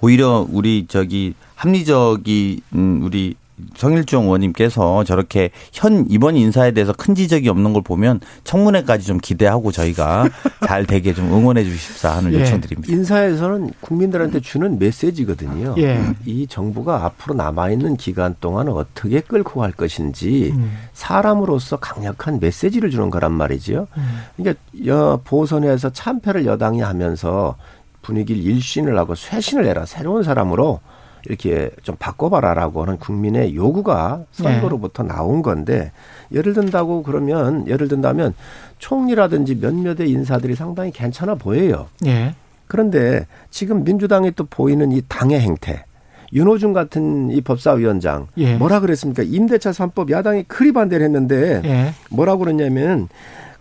오히려 0.01 0.45
우리 0.49 0.87
저기 0.89 1.35
합리적인 1.55 2.61
우리 3.01 3.35
성일종 3.75 4.25
의원님께서 4.25 5.03
저렇게 5.03 5.51
현 5.71 6.05
이번 6.09 6.35
인사에 6.35 6.71
대해서 6.71 6.93
큰 6.93 7.15
지적이 7.15 7.49
없는 7.49 7.73
걸 7.73 7.81
보면 7.81 8.19
청문회까지 8.43 9.05
좀 9.05 9.17
기대하고 9.17 9.71
저희가 9.71 10.29
잘 10.67 10.85
되게 10.85 11.13
좀 11.13 11.33
응원해 11.33 11.63
주십사 11.63 12.17
하는 12.17 12.33
예. 12.33 12.41
요청드립니다. 12.41 12.91
인사에서는 12.93 13.71
국민들한테 13.81 14.39
주는 14.39 14.77
메시지거든요. 14.79 15.75
예. 15.77 16.01
이 16.25 16.47
정부가 16.47 17.05
앞으로 17.05 17.35
남아있는 17.35 17.97
기간 17.97 18.35
동안 18.39 18.67
어떻게 18.69 19.19
끌고 19.19 19.61
갈 19.61 19.71
것인지 19.71 20.53
음. 20.55 20.77
사람으로서 20.93 21.77
강력한 21.77 22.39
메시지를 22.39 22.89
주는 22.89 23.09
거란 23.09 23.31
말이죠. 23.31 23.87
음. 23.97 24.23
그러니까 24.35 25.17
보선에서 25.23 25.91
참패를 25.91 26.45
여당이 26.45 26.81
하면서 26.81 27.55
분위기를 28.01 28.43
일신을 28.43 28.97
하고 28.97 29.15
쇄신을 29.15 29.65
해라 29.65 29.85
새로운 29.85 30.23
사람으로 30.23 30.81
이렇게 31.25 31.69
좀 31.83 31.95
바꿔봐라라고 31.97 32.81
하는 32.81 32.97
국민의 32.97 33.55
요구가 33.55 34.23
선거로부터 34.31 35.03
네. 35.03 35.09
나온 35.09 35.41
건데 35.41 35.91
예를 36.31 36.53
든다고 36.53 37.03
그러면 37.03 37.67
예를 37.67 37.87
든다면 37.87 38.33
총리라든지 38.79 39.55
몇몇의 39.55 40.09
인사들이 40.09 40.55
상당히 40.55 40.91
괜찮아 40.91 41.35
보여요. 41.35 41.87
네. 42.01 42.35
그런데 42.67 43.27
지금 43.49 43.83
민주당이 43.83 44.31
또 44.31 44.45
보이는 44.45 44.91
이 44.91 45.01
당의 45.07 45.39
행태. 45.39 45.85
윤호중 46.33 46.73
같은 46.73 47.29
이 47.29 47.41
법사위원장 47.41 48.27
예. 48.37 48.55
뭐라 48.55 48.79
그랬습니까? 48.79 49.21
임대차 49.21 49.69
3법 49.69 50.09
야당이 50.09 50.45
크리 50.45 50.71
반대를 50.71 51.05
했는데 51.05 51.61
예. 51.63 51.93
뭐라고 52.09 52.39
그러냐면 52.39 53.07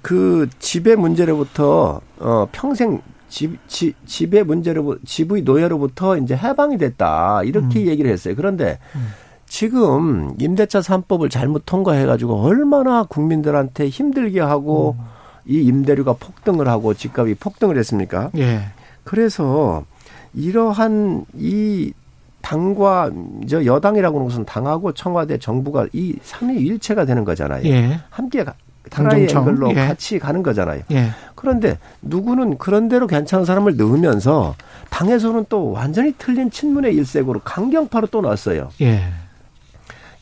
그 0.00 0.48
지배 0.58 0.96
문제로부터 0.96 2.00
어 2.18 2.48
평생 2.50 3.02
집, 3.32 3.66
집, 3.66 3.94
집의 4.04 4.44
문제로, 4.44 4.98
집의 5.06 5.40
노예로부터 5.40 6.18
이제 6.18 6.36
해방이 6.36 6.76
됐다. 6.76 7.42
이렇게 7.44 7.80
음. 7.80 7.86
얘기를 7.86 8.10
했어요. 8.10 8.34
그런데 8.36 8.78
음. 8.94 9.08
지금 9.46 10.34
임대차 10.38 10.80
3법을 10.80 11.30
잘못 11.30 11.62
통과해가지고 11.64 12.42
얼마나 12.42 13.04
국민들한테 13.04 13.88
힘들게 13.88 14.38
하고 14.38 14.96
음. 14.98 15.04
이 15.46 15.62
임대료가 15.62 16.12
폭등을 16.12 16.68
하고 16.68 16.92
집값이 16.92 17.36
폭등을 17.36 17.78
했습니까? 17.78 18.30
예. 18.36 18.64
그래서 19.02 19.82
이러한 20.34 21.24
이 21.34 21.94
당과 22.42 23.12
저 23.48 23.64
여당이라고 23.64 24.18
하는 24.18 24.28
것은 24.28 24.44
당하고 24.44 24.92
청와대 24.92 25.38
정부가 25.38 25.86
이 25.94 26.16
삼위 26.22 26.58
일체가 26.58 27.06
되는 27.06 27.24
거잖아요. 27.24 27.64
예. 27.64 27.98
함께 28.10 28.44
트라이앵글로 28.92 29.70
예. 29.70 29.74
같이 29.74 30.18
가는 30.18 30.42
거잖아요. 30.42 30.82
예. 30.92 31.10
그런데 31.34 31.78
누구는 32.02 32.58
그런 32.58 32.88
대로 32.88 33.06
괜찮은 33.06 33.44
사람을 33.44 33.76
넣으면서 33.76 34.54
당에서는 34.90 35.46
또 35.48 35.72
완전히 35.72 36.12
틀린 36.18 36.50
친문의 36.50 36.94
일색으로 36.94 37.40
강경파로 37.40 38.08
또 38.08 38.20
나왔어요. 38.20 38.70
예. 38.80 39.02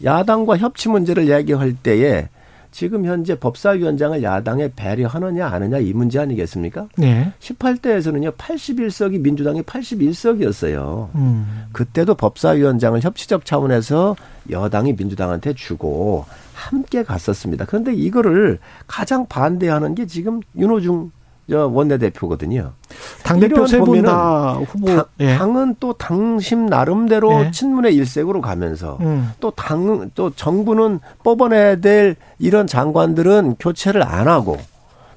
야당과 0.02 0.56
협치 0.56 0.88
문제를 0.88 1.28
얘기할 1.28 1.74
때에 1.74 2.28
지금 2.70 3.04
현재 3.04 3.38
법사위원장을 3.38 4.22
야당에 4.22 4.70
배려하느냐 4.74 5.46
안 5.46 5.53
하느냐 5.53 5.78
이 5.78 5.92
문제 5.92 6.18
아니겠습니까? 6.18 6.88
네. 6.96 7.32
18대에서는요 7.40 8.36
81석이 8.36 9.20
민주당이 9.20 9.62
81석이었어요. 9.62 11.14
음. 11.14 11.64
그때도 11.72 12.14
법사위원장을 12.14 13.00
협치적 13.02 13.44
차원에서 13.44 14.16
여당이 14.50 14.94
민주당한테 14.94 15.54
주고 15.54 16.24
함께 16.54 17.02
갔었습니다. 17.02 17.64
그런데 17.64 17.94
이거를 17.94 18.58
가장 18.86 19.26
반대하는 19.26 19.94
게 19.94 20.06
지금 20.06 20.40
윤호중 20.56 21.10
원내대표거든요. 21.58 22.72
당대표 23.22 23.66
세 23.66 23.78
분 23.80 24.02
다 24.02 24.52
후보. 24.54 24.86
당, 24.86 25.04
예. 25.20 25.36
당은 25.36 25.76
또 25.80 25.92
당심 25.94 26.66
나름대로 26.66 27.44
예. 27.46 27.50
친문의 27.50 27.94
일색으로 27.94 28.40
가면서 28.40 28.98
음. 29.00 29.30
또 29.40 29.50
당, 29.52 30.10
또 30.14 30.30
정부는 30.30 31.00
뽑아내야 31.22 31.76
될 31.76 32.16
이런 32.38 32.66
장관들은 32.66 33.56
교체를 33.58 34.02
안 34.02 34.28
하고 34.28 34.56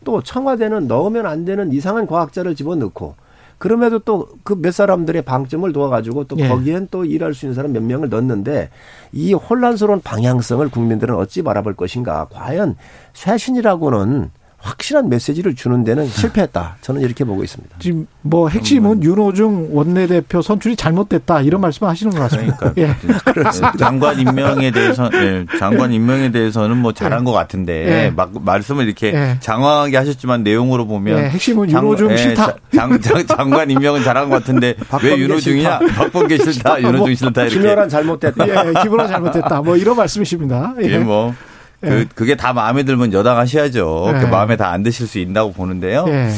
또 0.04 0.22
청와대는 0.22 0.88
넣으면 0.88 1.26
안 1.26 1.46
되는 1.46 1.72
이상한 1.72 2.06
과학자를 2.08 2.56
집어넣고 2.56 3.16
그럼에도 3.58 4.00
또 4.00 4.28
그 4.44 4.56
몇 4.56 4.74
사람들의 4.74 5.22
방점을 5.22 5.72
도와가지고 5.72 6.26
또 6.26 6.36
예. 6.40 6.50
거기엔 6.50 6.90
또 6.92 7.06
일할 7.06 7.34
수 7.34 7.46
있는 7.46 7.56
사람 7.56 7.72
몇 7.72 7.82
명을 7.82 8.10
넣는데 8.10 8.70
이 9.14 9.34
혼란스러운 9.34 10.02
방향성을 10.02 10.68
국민들은 10.70 11.16
어찌 11.16 11.42
바라볼 11.44 11.74
것인가. 11.76 12.28
과연 12.30 12.76
쇄신이라고는 13.14 14.32
확실한 14.64 15.10
메시지를 15.10 15.56
주는 15.56 15.84
데는 15.84 16.08
실패했다. 16.10 16.78
저는 16.82 17.02
이렇게 17.02 17.24
보고 17.26 17.44
있습니다. 17.44 17.76
지금 17.80 18.08
뭐 18.22 18.48
핵심은 18.48 18.92
음. 19.00 19.04
윤호중 19.04 19.70
원내대표 19.76 20.42
선출이 20.42 20.76
잘못됐다 20.78 21.42
이런 21.42 21.60
말씀 21.62 21.86
하시는 21.86 22.12
것 22.14 22.20
같습니다. 22.22 22.58
그러니까 22.58 22.74
예. 22.82 23.78
장관 23.78 24.20
임명에 24.20 24.72
대해서 24.72 25.10
네, 25.10 25.46
장관 25.60 25.92
임명에 25.92 26.32
대해서는 26.32 26.78
뭐 26.78 26.94
잘한 26.94 27.20
예. 27.22 27.24
것 27.26 27.32
같은데 27.34 28.06
예. 28.06 28.10
막 28.10 28.32
말씀을 28.44 28.86
이렇게 28.86 29.08
예. 29.14 29.38
장황하게 29.42 29.98
하셨지만 29.98 30.44
내용으로 30.44 30.88
보면 30.88 31.20
예, 31.20 31.24
핵심은 31.30 31.70
윤호중 31.70 32.08
장, 32.10 32.18
싫다. 32.18 32.56
장, 32.74 33.02
장, 33.02 33.28
장 33.28 33.50
관 33.54 33.70
임명은 33.70 34.04
잘한 34.04 34.30
것 34.30 34.38
같은데 34.38 34.76
왜 35.04 35.18
윤호중이냐? 35.18 35.80
박범계 35.96 36.38
싫다. 36.38 36.80
윤호중 36.82 37.00
뭐 37.00 37.14
싫다. 37.14 37.42
이렇게. 37.44 37.60
김연한 37.60 37.90
잘못됐다. 37.90 38.48
예, 38.48 38.74
김연한 38.82 39.08
잘못됐다. 39.10 39.62
뭐 39.62 39.76
이런 39.76 39.98
말씀이십니다. 39.98 40.74
예, 40.82 40.98
뭐 41.00 41.34
그, 41.84 41.90
예. 41.92 42.06
그게 42.16 42.36
다 42.36 42.54
마음에 42.54 42.84
들면 42.84 43.14
여당 43.14 43.38
하셔야죠. 43.38 44.06
그 44.12 44.16
예. 44.18 44.20
그 44.22 44.26
마음에 44.28 44.56
다 44.58 44.74
안 44.74 44.82
드실 44.84 45.06
수 45.08 45.20
있다고 45.20 45.52
보는데요. 45.54 46.06
예. 46.08 46.30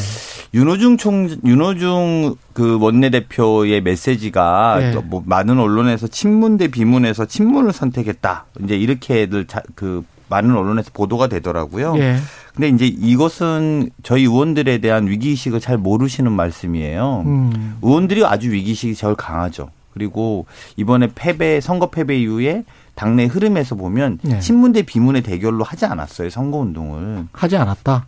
윤호중 0.53 0.97
총, 0.97 1.29
윤호중 1.45 2.35
그 2.53 2.77
원내대표의 2.79 3.81
메시지가 3.81 4.77
예. 4.81 4.95
뭐 5.03 5.21
많은 5.25 5.59
언론에서 5.59 6.07
친문 6.07 6.57
대 6.57 6.67
비문에서 6.67 7.25
친문을 7.25 7.73
선택했다. 7.73 8.45
이제 8.63 8.75
이렇게들 8.75 9.47
자, 9.47 9.61
그 9.75 10.03
많은 10.29 10.55
언론에서 10.55 10.91
보도가 10.93 11.27
되더라고요. 11.27 11.95
예. 11.99 12.17
근데 12.55 12.69
이제 12.69 12.85
이것은 12.87 13.89
저희 14.01 14.23
의원들에 14.23 14.77
대한 14.79 15.07
위기의식을 15.07 15.59
잘 15.59 15.77
모르시는 15.77 16.31
말씀이에요. 16.31 17.23
음. 17.25 17.77
의원들이 17.81 18.25
아주 18.25 18.49
위기의식이 18.51 18.95
제일 18.95 19.15
강하죠. 19.15 19.69
그리고 19.93 20.45
이번에 20.77 21.09
패배, 21.15 21.59
선거 21.61 21.89
패배 21.89 22.17
이후에 22.17 22.63
당내 22.95 23.25
흐름에서 23.25 23.75
보면 23.75 24.19
네. 24.23 24.39
친문 24.39 24.71
대 24.71 24.81
비문의 24.81 25.21
대결로 25.21 25.63
하지 25.63 25.85
않았어요 25.85 26.29
선거 26.29 26.57
운동을 26.57 27.25
하지 27.33 27.57
않았다. 27.57 28.07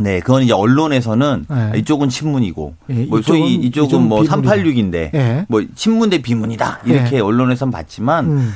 네, 0.00 0.18
그건 0.18 0.42
이제 0.42 0.52
언론에서는 0.52 1.46
네. 1.48 1.78
이쪽은 1.78 2.08
친문이고, 2.08 2.74
네, 2.88 3.06
뭐 3.08 3.22
소위 3.22 3.54
이쪽은, 3.54 3.86
이쪽은 3.86 4.08
뭐 4.08 4.22
비문이다. 4.22 4.52
386인데, 4.52 5.12
네. 5.12 5.46
뭐 5.48 5.62
친문 5.76 6.10
대 6.10 6.18
비문이다 6.18 6.80
이렇게 6.84 7.10
네. 7.10 7.20
언론에선 7.20 7.70
봤지만 7.70 8.26
음. 8.26 8.52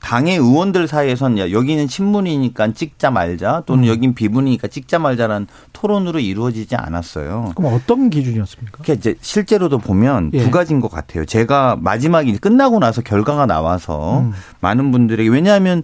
당의 0.00 0.36
의원들 0.38 0.88
사이에선 0.88 1.38
야, 1.38 1.50
여기는 1.50 1.86
친문이니까 1.86 2.72
찍자 2.72 3.10
말자 3.10 3.62
또는 3.66 3.84
음. 3.84 3.88
여긴 3.88 4.14
비문이니까 4.14 4.68
찍자 4.68 4.98
말자라는 4.98 5.46
토론으로 5.72 6.18
이루어지지 6.18 6.74
않았어요. 6.74 7.52
그럼 7.54 7.74
어떤 7.74 8.10
기준이었습니까? 8.10 8.78
그러니까 8.82 8.94
이제 8.94 9.14
실제로도 9.20 9.78
보면 9.78 10.30
예. 10.32 10.42
두 10.42 10.50
가지인 10.50 10.80
것 10.80 10.90
같아요. 10.90 11.24
제가 11.26 11.76
마지막에 11.80 12.32
끝나고 12.38 12.78
나서 12.78 13.02
결과가 13.02 13.46
나와서 13.46 14.20
음. 14.20 14.32
많은 14.60 14.90
분들에게 14.90 15.28
왜냐하면 15.28 15.82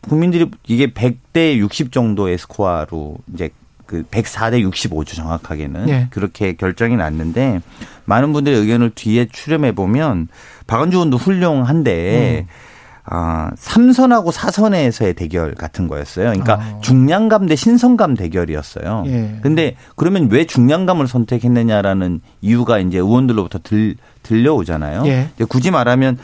국민들이 0.00 0.50
이게 0.66 0.88
100대 0.92 1.56
60 1.56 1.92
정도의 1.92 2.38
스코어로 2.38 3.18
이제 3.32 3.50
그 3.86 4.02
104대 4.04 4.68
65죠 4.70 5.14
정확하게는 5.14 5.88
예. 5.88 6.06
그렇게 6.10 6.54
결정이 6.54 6.96
났는데 6.96 7.60
많은 8.06 8.32
분들의 8.32 8.58
의견을 8.58 8.90
뒤에 8.94 9.26
추렴해 9.30 9.72
보면 9.72 10.28
박원주 10.66 10.96
의원도 10.96 11.18
훌륭한데 11.18 12.46
음. 12.48 12.71
아, 13.04 13.50
3선하고 13.56 14.32
4선에서의 14.32 15.16
대결 15.16 15.54
같은 15.54 15.88
거였어요. 15.88 16.26
그러니까 16.30 16.54
아. 16.54 16.78
중량감 16.80 17.46
대 17.46 17.56
신선감 17.56 18.14
대결이었어요. 18.14 19.04
예. 19.06 19.38
근데 19.42 19.76
그러면 19.96 20.28
왜 20.30 20.46
중량감을 20.46 21.08
선택했느냐라는 21.08 22.20
이유가 22.42 22.78
이제 22.78 22.98
의원들로부터 22.98 23.58
들, 23.62 23.96
들려오잖아요. 24.22 25.02
예. 25.06 25.28
굳이 25.48 25.70
말하면 25.72 26.18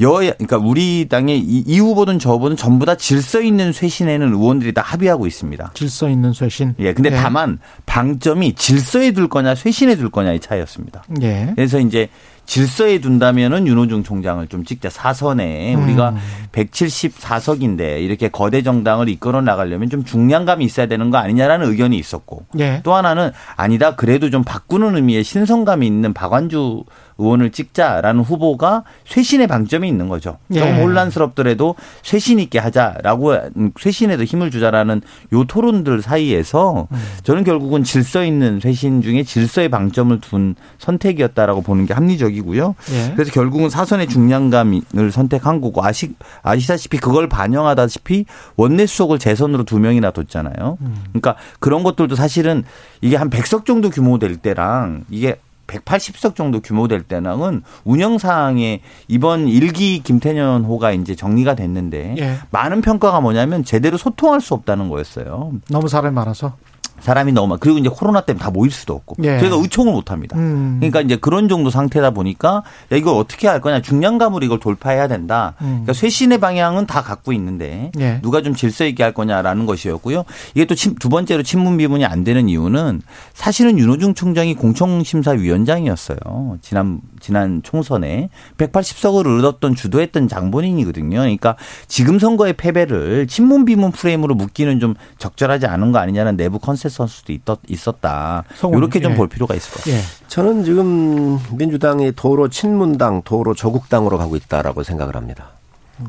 여야 0.00 0.32
그러니까 0.32 0.58
우리 0.58 1.08
당의 1.08 1.40
이, 1.40 1.64
이 1.66 1.78
후보든 1.80 2.18
저 2.20 2.32
후보든 2.32 2.56
전부 2.56 2.86
다 2.86 2.94
질서 2.94 3.40
있는 3.40 3.72
쇄신에는 3.72 4.32
의원들이 4.32 4.72
다 4.72 4.80
합의하고 4.82 5.26
있습니다. 5.26 5.72
질서 5.74 6.08
있는 6.08 6.32
쇄신. 6.32 6.76
예. 6.78 6.94
근데 6.94 7.10
예. 7.10 7.16
다만 7.16 7.58
방점이 7.84 8.54
질서에 8.54 9.10
둘 9.10 9.28
거냐 9.28 9.56
쇄신에 9.56 9.96
둘 9.96 10.10
거냐의 10.10 10.40
차이였습니다. 10.40 11.02
예. 11.22 11.52
그래서 11.54 11.80
이제 11.80 12.08
질서에 12.48 12.98
둔다면은 12.98 13.66
윤호중 13.66 14.02
총장을 14.02 14.44
좀 14.48 14.64
찍자 14.64 14.88
사선에 14.88 15.74
음. 15.74 15.84
우리가 15.84 16.14
174석인데 16.50 18.00
이렇게 18.00 18.28
거대 18.28 18.62
정당을 18.62 19.10
이끌어 19.10 19.42
나가려면 19.42 19.90
좀 19.90 20.02
중량감이 20.02 20.64
있어야 20.64 20.86
되는 20.86 21.10
거 21.10 21.18
아니냐라는 21.18 21.68
의견이 21.68 21.98
있었고 21.98 22.46
예. 22.58 22.80
또 22.84 22.94
하나는 22.94 23.32
아니다 23.56 23.96
그래도 23.96 24.30
좀 24.30 24.44
바꾸는 24.44 24.96
의미의 24.96 25.24
신선감이 25.24 25.86
있는 25.86 26.14
박완주 26.14 26.84
의원을 27.18 27.50
찍자라는 27.50 28.22
후보가 28.22 28.84
쇄신의 29.04 29.48
방점이 29.48 29.88
있는 29.88 30.08
거죠. 30.08 30.38
예. 30.54 30.60
좀 30.60 30.82
혼란스럽더라도 30.82 31.74
쇄신 32.02 32.38
있게 32.38 32.60
하자라고 32.60 33.34
쇄신에도 33.78 34.24
힘을 34.24 34.50
주자라는 34.50 35.02
요 35.32 35.44
토론들 35.44 36.00
사이에서 36.00 36.86
음. 36.90 36.98
저는 37.24 37.44
결국은 37.44 37.82
질서 37.82 38.24
있는 38.24 38.60
쇄신 38.60 39.02
중에 39.02 39.24
질서의 39.24 39.68
방점을 39.68 40.18
둔 40.20 40.54
선택이었다라고 40.78 41.62
보는 41.62 41.86
게 41.86 41.92
합리적이 41.92 42.37
고요. 42.40 42.74
예. 42.90 43.12
그래서 43.14 43.32
결국은 43.32 43.70
사선의 43.70 44.08
중량감을 44.08 45.12
선택한 45.12 45.60
거고 45.60 45.84
아시, 45.84 46.14
아시다시피 46.42 46.98
그걸 46.98 47.28
반영하다시피 47.28 48.24
원내 48.56 48.86
수석을 48.86 49.18
재선으로 49.18 49.64
두 49.64 49.78
명이나 49.78 50.10
뒀잖아요. 50.10 50.78
음. 50.80 50.96
그러니까 51.08 51.36
그런 51.60 51.82
것들도 51.82 52.14
사실은 52.14 52.64
이게 53.00 53.16
한 53.16 53.30
100석 53.30 53.64
정도 53.64 53.90
규모 53.90 54.18
될 54.18 54.36
때랑 54.36 55.04
이게 55.10 55.36
180석 55.68 56.34
정도 56.34 56.60
규모 56.60 56.88
될 56.88 57.02
때는 57.02 57.62
운영상에 57.84 58.80
이번 59.06 59.48
일기 59.48 60.02
김태년 60.02 60.64
호가 60.64 60.92
이제 60.92 61.14
정리가 61.14 61.54
됐는데 61.54 62.16
예. 62.18 62.36
많은 62.50 62.80
평가가 62.80 63.20
뭐냐면 63.20 63.64
제대로 63.64 63.96
소통할 63.96 64.40
수 64.40 64.54
없다는 64.54 64.88
거였어요. 64.88 65.52
너무 65.68 65.88
사람이 65.88 66.14
많아서. 66.14 66.54
사람이 67.00 67.32
너무 67.32 67.48
많. 67.48 67.58
그리고 67.58 67.78
이제 67.78 67.88
코로나 67.88 68.20
때문에 68.22 68.42
다 68.42 68.50
모일 68.50 68.70
수도 68.70 68.94
없고 68.94 69.16
예. 69.22 69.38
저희가 69.38 69.56
의총을 69.56 69.92
못 69.92 70.10
합니다. 70.10 70.36
음. 70.36 70.76
그러니까 70.80 71.00
이제 71.00 71.16
그런 71.16 71.48
정도 71.48 71.70
상태다 71.70 72.10
보니까 72.10 72.62
야 72.92 72.96
이걸 72.96 73.16
어떻게 73.16 73.48
할 73.48 73.60
거냐 73.60 73.82
중량감으로 73.82 74.44
이걸 74.44 74.58
돌파해야 74.58 75.08
된다. 75.08 75.54
음. 75.60 75.66
그러니까 75.84 75.92
쇄신의 75.92 76.38
방향은 76.38 76.86
다 76.86 77.02
갖고 77.02 77.32
있는데 77.32 77.90
예. 78.00 78.20
누가 78.22 78.42
좀 78.42 78.54
질서 78.54 78.84
있게 78.84 79.02
할 79.02 79.12
거냐라는 79.12 79.66
것이었고요. 79.66 80.24
이게 80.54 80.64
또 80.64 80.74
두 80.98 81.08
번째로 81.08 81.42
친문 81.42 81.76
비문이 81.76 82.04
안 82.04 82.24
되는 82.24 82.48
이유는 82.48 83.02
사실은 83.34 83.78
윤호중 83.78 84.14
총장이 84.14 84.54
공청심사위원장이었어요. 84.54 86.58
지난 86.60 87.00
지난 87.20 87.62
총선에 87.62 88.30
180석을 88.56 89.38
얻었던 89.38 89.74
주도했던 89.74 90.28
장본인이거든요. 90.28 91.18
그러니까 91.18 91.56
지금 91.86 92.18
선거의 92.18 92.54
패배를 92.54 93.26
친문 93.26 93.64
비문 93.64 93.92
프레임으로 93.92 94.34
묶기는 94.34 94.80
좀 94.80 94.94
적절하지 95.18 95.66
않은 95.66 95.92
거 95.92 95.98
아니냐는 95.98 96.36
내부 96.36 96.58
컨 96.58 96.76
센서스도 96.88 97.56
있었다. 97.68 98.44
이렇게 98.74 99.00
좀볼 99.00 99.28
예. 99.30 99.34
필요가 99.34 99.54
있을 99.54 99.72
것 99.72 99.78
같아요. 99.78 99.96
예. 99.96 100.00
저는 100.28 100.64
지금 100.64 101.38
민주당이 101.56 102.12
도로 102.12 102.48
친문당, 102.48 103.22
도로 103.22 103.54
조국당으로 103.54 104.18
가고 104.18 104.36
있다라고 104.36 104.82
생각을 104.82 105.16
합니다. 105.16 105.50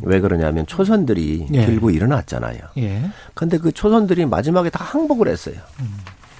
왜 0.01 0.19
그러냐면 0.19 0.65
초선들이 0.67 1.47
예. 1.53 1.65
들고 1.65 1.89
일어났잖아요. 1.89 2.59
그런데 3.33 3.57
예. 3.57 3.59
그 3.59 3.71
초선들이 3.71 4.25
마지막에 4.25 4.69
다 4.69 4.83
항복을 4.83 5.27
했어요. 5.27 5.55
음. 5.79 5.97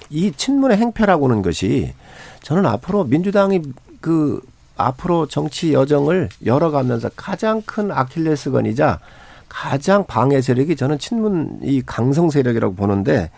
이 0.08 0.32
친문의 0.32 0.76
행패라고 0.76 1.28
는 1.28 1.42
것이 1.42 1.94
저는 2.42 2.66
앞으로 2.66 3.04
민주당이 3.04 3.62
그 4.00 4.40
앞으로 4.76 5.26
정치 5.26 5.72
여정을 5.72 6.30
열어가면서 6.44 7.10
가장 7.14 7.62
큰 7.62 7.92
아킬레스건이자 7.92 8.98
가장 9.48 10.06
방해 10.06 10.40
세력이 10.40 10.76
저는 10.76 10.98
친문 10.98 11.60
이 11.62 11.82
강성 11.84 12.30
세력이라고 12.30 12.74
보는데 12.74 13.30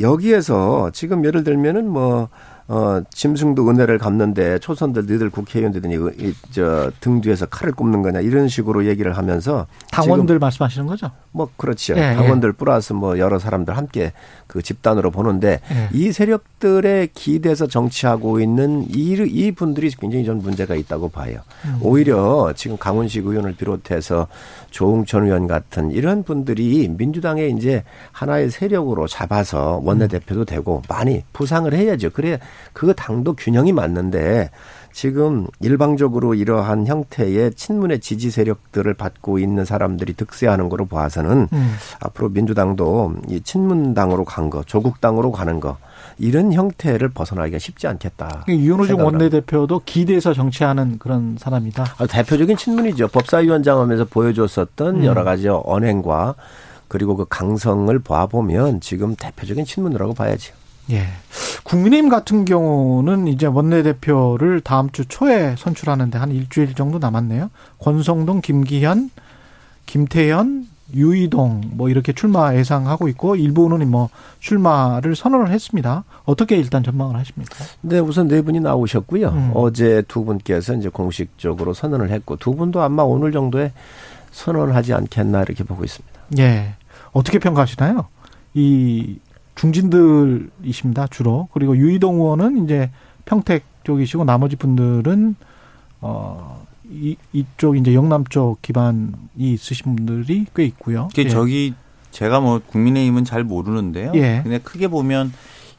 여기에서 0.00 0.90
지금 0.92 1.24
예를 1.24 1.44
들면은 1.44 1.88
뭐 1.88 2.28
어, 2.66 3.02
짐승도 3.10 3.68
은혜를 3.68 3.98
갚는데 3.98 4.58
초선들 4.58 5.04
너희들 5.04 5.28
국회의원들이 5.28 6.34
저 6.50 6.90
등 7.00 7.20
뒤에서 7.20 7.44
칼을 7.44 7.74
꼽는 7.74 8.00
거냐 8.00 8.20
이런 8.20 8.48
식으로 8.48 8.86
얘기를 8.86 9.14
하면서 9.18 9.66
당원들 9.90 10.38
말씀하시는 10.38 10.86
거죠? 10.86 11.10
뭐 11.32 11.50
그렇죠. 11.58 11.94
예, 11.96 12.12
예. 12.12 12.14
당원들 12.14 12.50
예. 12.50 12.52
플러스 12.56 12.94
뭐 12.94 13.18
여러 13.18 13.38
사람들 13.38 13.76
함께 13.76 14.14
그 14.46 14.62
집단으로 14.62 15.10
보는데 15.10 15.60
예. 15.70 15.88
이 15.92 16.10
세력들의 16.12 17.10
기대서 17.12 17.66
정치하고 17.66 18.40
있는 18.40 18.86
이, 18.88 19.12
이 19.12 19.52
분들이 19.52 19.90
굉장히 19.90 20.24
좀 20.24 20.38
문제가 20.38 20.74
있다고 20.74 21.10
봐요. 21.10 21.40
음. 21.66 21.78
오히려 21.82 22.54
지금 22.56 22.78
강훈식 22.78 23.26
의원을 23.26 23.56
비롯해서 23.56 24.26
조웅천 24.74 25.26
의원 25.26 25.46
같은 25.46 25.92
이런 25.92 26.24
분들이 26.24 26.88
민주당의 26.88 27.52
이제 27.52 27.84
하나의 28.10 28.50
세력으로 28.50 29.06
잡아서 29.06 29.80
원내대표도 29.84 30.44
되고 30.44 30.82
많이 30.88 31.22
부상을 31.32 31.72
해야죠. 31.72 32.10
그래 32.10 32.40
그 32.72 32.92
당도 32.92 33.34
균형이 33.34 33.72
맞는데 33.72 34.50
지금 34.94 35.48
일방적으로 35.58 36.34
이러한 36.34 36.86
형태의 36.86 37.54
친문의 37.54 37.98
지지 37.98 38.30
세력들을 38.30 38.94
받고 38.94 39.40
있는 39.40 39.64
사람들이 39.64 40.14
득세하는 40.14 40.68
거로 40.68 40.86
봐서는 40.86 41.48
음. 41.52 41.74
앞으로 41.98 42.28
민주당도 42.28 43.14
이 43.28 43.40
친문당으로 43.40 44.24
간 44.24 44.50
거, 44.50 44.62
조국당으로 44.62 45.32
가는 45.32 45.58
거 45.58 45.78
이런 46.16 46.52
형태를 46.52 47.08
벗어나기가 47.08 47.58
쉽지 47.58 47.88
않겠다. 47.88 48.44
윤호중 48.46 49.04
원내대표도 49.04 49.82
기대서 49.84 50.32
정치하는 50.32 51.00
그런 51.00 51.36
사람이다. 51.40 51.84
아, 51.98 52.06
대표적인 52.06 52.56
친문이죠. 52.56 53.08
법사위원장 53.08 53.80
하면서 53.80 54.04
보여줬었던 54.04 54.96
음. 54.98 55.04
여러 55.04 55.24
가지 55.24 55.48
언행과 55.48 56.36
그리고 56.86 57.16
그 57.16 57.26
강성을 57.28 57.98
봐보면 57.98 58.80
지금 58.80 59.16
대표적인 59.16 59.64
친문이라고 59.64 60.14
봐야죠. 60.14 60.54
예. 60.90 61.06
국민의힘 61.64 62.10
같은 62.10 62.44
경우는 62.44 63.26
이제 63.26 63.46
원내대표를 63.46 64.60
다음 64.60 64.90
주 64.90 65.06
초에 65.06 65.56
선출하는데 65.56 66.18
한 66.18 66.30
일주일 66.30 66.74
정도 66.74 66.98
남았네요. 66.98 67.50
권성동, 67.78 68.42
김기현, 68.42 69.10
김태현, 69.86 70.68
유이동 70.94 71.62
뭐 71.72 71.88
이렇게 71.88 72.12
출마 72.12 72.54
예상하고 72.54 73.08
있고 73.08 73.36
일부는 73.36 73.90
뭐 73.90 74.10
출마를 74.40 75.16
선언을 75.16 75.50
했습니다. 75.50 76.04
어떻게 76.24 76.56
일단 76.56 76.82
전망을 76.82 77.16
하십니까? 77.16 77.64
네, 77.80 77.98
우선 77.98 78.28
네 78.28 78.42
분이 78.42 78.60
나오셨고요. 78.60 79.28
음. 79.28 79.50
어제 79.54 80.02
두 80.06 80.24
분께서 80.24 80.74
이제 80.74 80.88
공식적으로 80.88 81.72
선언을 81.72 82.10
했고 82.10 82.36
두 82.36 82.54
분도 82.54 82.82
아마 82.82 83.02
오늘 83.02 83.32
정도에 83.32 83.72
선언을 84.32 84.74
하지 84.74 84.92
않겠나 84.92 85.42
이렇게 85.42 85.64
보고 85.64 85.84
있습니다. 85.84 86.20
예. 86.38 86.74
어떻게 87.12 87.38
평가하시나요? 87.38 88.06
이 88.54 89.18
중진들이십니다, 89.54 91.06
주로. 91.08 91.48
그리고 91.52 91.76
유이동 91.76 92.16
의원은 92.16 92.64
이제 92.64 92.90
평택 93.24 93.64
쪽이시고 93.84 94.24
나머지 94.24 94.56
분들은 94.56 95.36
어 96.00 96.64
이, 96.90 97.16
이쪽 97.32 97.76
이제 97.76 97.94
영남 97.94 98.24
쪽 98.24 98.60
기반이 98.62 99.12
있으신 99.38 99.96
분들이 99.96 100.46
꽤 100.54 100.64
있고요. 100.64 101.08
그 101.14 101.22
예. 101.22 101.28
저기 101.28 101.74
제가 102.10 102.40
뭐 102.40 102.60
국민의힘은 102.66 103.24
잘 103.24 103.44
모르는데요. 103.44 104.12
예. 104.14 104.40
근데 104.42 104.58
크게 104.58 104.88
보면 104.88 105.32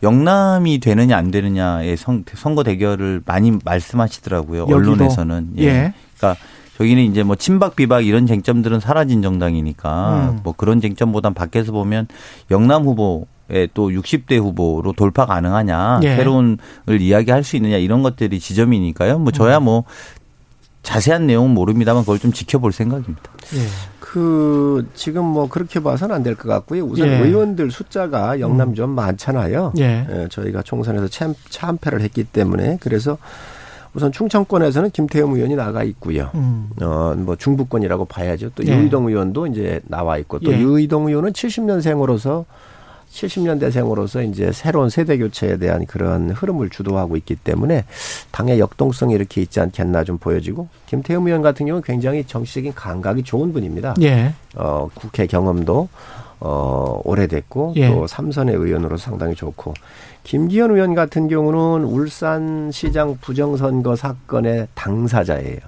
영남이 0.04 0.80
되느냐 0.80 1.18
안 1.18 1.32
되느냐의 1.32 1.96
선, 1.98 2.26
거 2.56 2.64
대결을 2.64 3.22
많이 3.26 3.58
말씀하시더라고요. 3.64 4.62
여기도. 4.62 4.76
언론에서는. 4.76 5.54
예. 5.60 5.64
예. 5.64 5.94
그러니까 6.18 6.42
저기는 6.78 7.04
이제 7.04 7.24
뭐 7.24 7.36
친박 7.36 7.76
비박 7.76 8.06
이런 8.06 8.28
쟁점들은 8.28 8.82
사라진 8.82 9.22
정당이니까 9.22 10.32
음. 10.32 10.40
뭐 10.44 10.54
그런 10.56 10.82
쟁점보단 10.82 11.34
밖에서 11.34 11.72
보면 11.72 12.08
영남 12.52 12.84
후보 12.84 13.28
또 13.74 13.90
60대 13.90 14.38
후보로 14.40 14.94
돌파 14.94 15.26
가능하냐, 15.26 16.00
예. 16.04 16.16
새로운을 16.16 16.58
이야기할 17.00 17.44
수 17.44 17.56
있느냐 17.58 17.78
이런 17.78 18.02
것들이 18.04 18.40
지점이니까요. 18.40 19.20
뭐 19.20 19.32
저야 19.32 19.60
뭐 19.60 19.84
자세한 20.84 21.26
내용은 21.28 21.52
모릅니다만 21.52 22.04
그걸 22.04 22.20
좀 22.20 22.32
지켜볼 22.32 22.72
생각입니다. 22.72 23.32
예. 23.56 23.60
그 24.00 24.88
지금 24.94 25.26
뭐 25.26 25.50
그렇게 25.50 25.82
봐서는 25.82 26.16
안 26.16 26.24
될 26.24 26.36
것 26.36 26.48
같고요. 26.48 26.84
우선 26.86 27.08
예. 27.08 27.18
의원들 27.20 27.70
숫자가 27.72 28.40
영남 28.40 28.74
좀 28.74 28.92
많잖아요. 28.92 29.74
예. 29.80 30.08
예 30.10 30.28
저희가 30.30 30.62
총선에서 30.62 31.08
참, 31.08 31.34
참패를 31.50 32.02
했기 32.02 32.24
때문에 32.24 32.78
그래서 32.82 33.18
우선 33.94 34.12
충청권에서는 34.12 34.92
김태흠 34.92 35.36
의원이 35.36 35.56
나가 35.56 35.84
있고요. 35.84 36.30
음. 36.36 36.70
어뭐 36.82 37.36
중부권이라고 37.38 38.06
봐야죠. 38.06 38.52
또 38.56 38.64
예. 38.66 38.78
유의동 38.78 39.08
의원도 39.08 39.48
이제 39.48 39.82
나와 39.88 40.18
있고 40.18 40.40
또 40.40 40.52
예. 40.54 40.60
유의동 40.60 41.08
의원은 41.08 41.34
70년생으로서 41.34 42.46
70년대생으로서 43.12 44.30
이제 44.30 44.52
새로운 44.52 44.90
세대 44.90 45.18
교체에 45.18 45.58
대한 45.58 45.86
그런 45.86 46.30
흐름을 46.32 46.70
주도하고 46.70 47.18
있기 47.18 47.36
때문에 47.36 47.86
당의 48.32 48.60
역동성이 48.60 49.14
이렇게 49.14 49.42
있지 49.42 49.60
않겠나 49.60 50.04
좀 50.04 50.18
보여지고 50.18 50.68
김태흠 50.88 51.28
의원 51.28 51.42
같은 51.42 51.66
경우는 51.66 51.84
굉장히 51.84 52.24
정치적인 52.26 52.74
감각이 52.74 53.24
좋은 53.24 53.54
분입니다. 53.54 53.96
예. 54.02 54.34
어, 54.56 54.90
국회 54.94 55.28
경험도 55.28 55.90
어, 56.40 57.02
오래됐고 57.04 57.74
예. 57.78 57.90
또 57.90 58.06
삼선의 58.08 58.56
의원으로 58.56 58.98
상당히 58.98 59.36
좋고 59.36 59.74
김기현 60.24 60.72
의원 60.72 60.94
같은 60.94 61.28
경우는 61.28 61.86
울산시장 61.86 63.18
부정선거 63.22 63.96
사건의 63.96 64.68
당사자예요. 64.74 65.60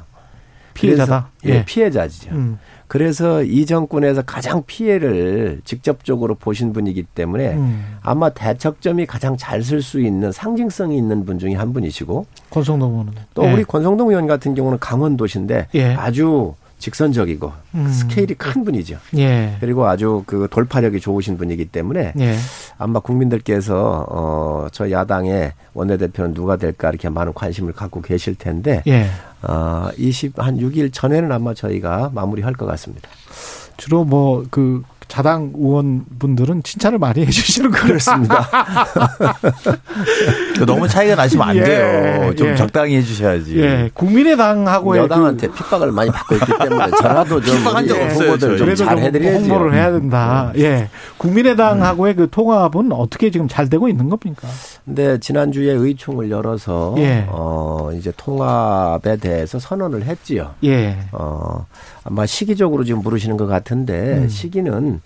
피해자다. 0.74 1.30
예, 1.46 1.50
예. 1.50 1.66
피해자죠. 1.66 2.30
음. 2.32 2.60
그래서 2.88 3.44
이 3.44 3.66
정권에서 3.66 4.22
가장 4.22 4.64
피해를 4.66 5.60
직접적으로 5.66 6.36
보신 6.36 6.72
분이기 6.72 7.04
때문에 7.04 7.54
음. 7.56 7.98
아마 8.02 8.30
대척점이 8.30 9.06
가장 9.06 9.36
잘 9.36 9.62
쓸 9.62 9.82
수 9.82 10.00
있는 10.00 10.32
상징성이 10.32 10.98
있는 10.98 11.26
분 11.26 11.38
중에 11.40 11.54
한 11.56 11.74
분이시고 11.74 12.26
권성동 12.50 12.92
의원은 12.92 13.14
또 13.34 13.44
예. 13.44 13.52
우리 13.54 13.64
권성동 13.64 14.10
의원 14.10 14.28
같은 14.28 14.56
경우는 14.56 14.80
강원도신데 14.80 15.68
예. 15.76 15.94
아주 15.96 16.54
직선적이고 16.80 17.52
음. 17.76 17.88
스케일이 17.90 18.34
큰 18.36 18.64
분이죠. 18.64 18.98
예. 19.18 19.58
그리고 19.60 19.88
아주 19.88 20.24
그 20.26 20.48
돌파력이 20.50 21.00
좋으신 21.00 21.38
분이기 21.38 21.66
때문에 21.66 22.14
예. 22.20 22.36
아마 22.78 23.00
국민들께서 23.00 24.06
어저 24.10 24.92
야당의 24.92 25.54
원내대표는 25.74 26.34
누가 26.34 26.56
될까 26.56 26.90
이렇게 26.90 27.10
많은 27.10 27.34
관심을 27.34 27.74
갖고 27.74 28.02
계실 28.02 28.36
텐데 28.36 28.84
예. 28.88 29.08
어 29.42 29.90
20, 29.98 30.34
한 30.38 30.58
6일 30.58 30.92
전에는 30.94 31.32
아마 31.32 31.54
저희가 31.54 32.12
마무리할 32.14 32.54
것 32.54 32.66
같습니다. 32.66 33.10
주로 33.78 34.04
뭐 34.04 34.46
그 34.50 34.82
자당 35.08 35.54
의원분들은 35.56 36.64
칭찬을 36.64 37.00
많이 37.00 37.26
해주시는 37.26 37.72
거였습니다. 37.72 38.48
너무 40.66 40.88
차이가 40.88 41.16
나시면 41.16 41.50
안 41.50 41.56
예, 41.56 41.64
돼요. 41.64 42.36
좀 42.36 42.48
예. 42.50 42.56
적당히 42.56 42.96
해주셔야지. 42.98 43.60
예. 43.60 43.90
국민의당하고의 43.94 45.04
여당한테 45.04 45.48
그 45.48 45.54
핍박을 45.54 45.92
많이 45.92 46.12
받고 46.12 46.36
있기 46.36 46.52
때문에 46.62 46.92
저라도 47.02 47.40
좀 47.42 47.58
핍박한 47.58 47.88
적 47.88 48.02
없어요. 48.02 48.38
좀잘 48.38 49.00
해드려야죠. 49.00 49.40
홍보를 49.40 49.74
해야 49.74 49.92
된다. 49.92 50.52
음. 50.56 50.60
예. 50.60 50.90
국민의당하고의 51.18 52.16
그 52.16 52.30
통합은 52.30 52.92
어떻게 52.92 53.32
지금 53.32 53.48
잘 53.48 53.70
되고 53.70 53.88
있는 53.88 54.10
겁니까? 54.10 54.48
근데 54.86 55.20
지난주에 55.20 55.72
의총을 55.72 56.30
열어서 56.30 56.96
예. 56.98 57.26
어 57.30 57.92
이제 57.94 58.12
통합에 58.18 59.18
대해서 59.18 59.60
선언을 59.60 60.04
했지요. 60.04 60.54
예. 60.64 60.98
어 61.12 61.66
아마 62.08 62.26
시기적으로 62.26 62.86
지금 62.86 63.02
물으시는 63.02 63.36
것 63.36 63.48
같은데 63.48 64.20
음. 64.20 64.30
시기는 64.30 65.02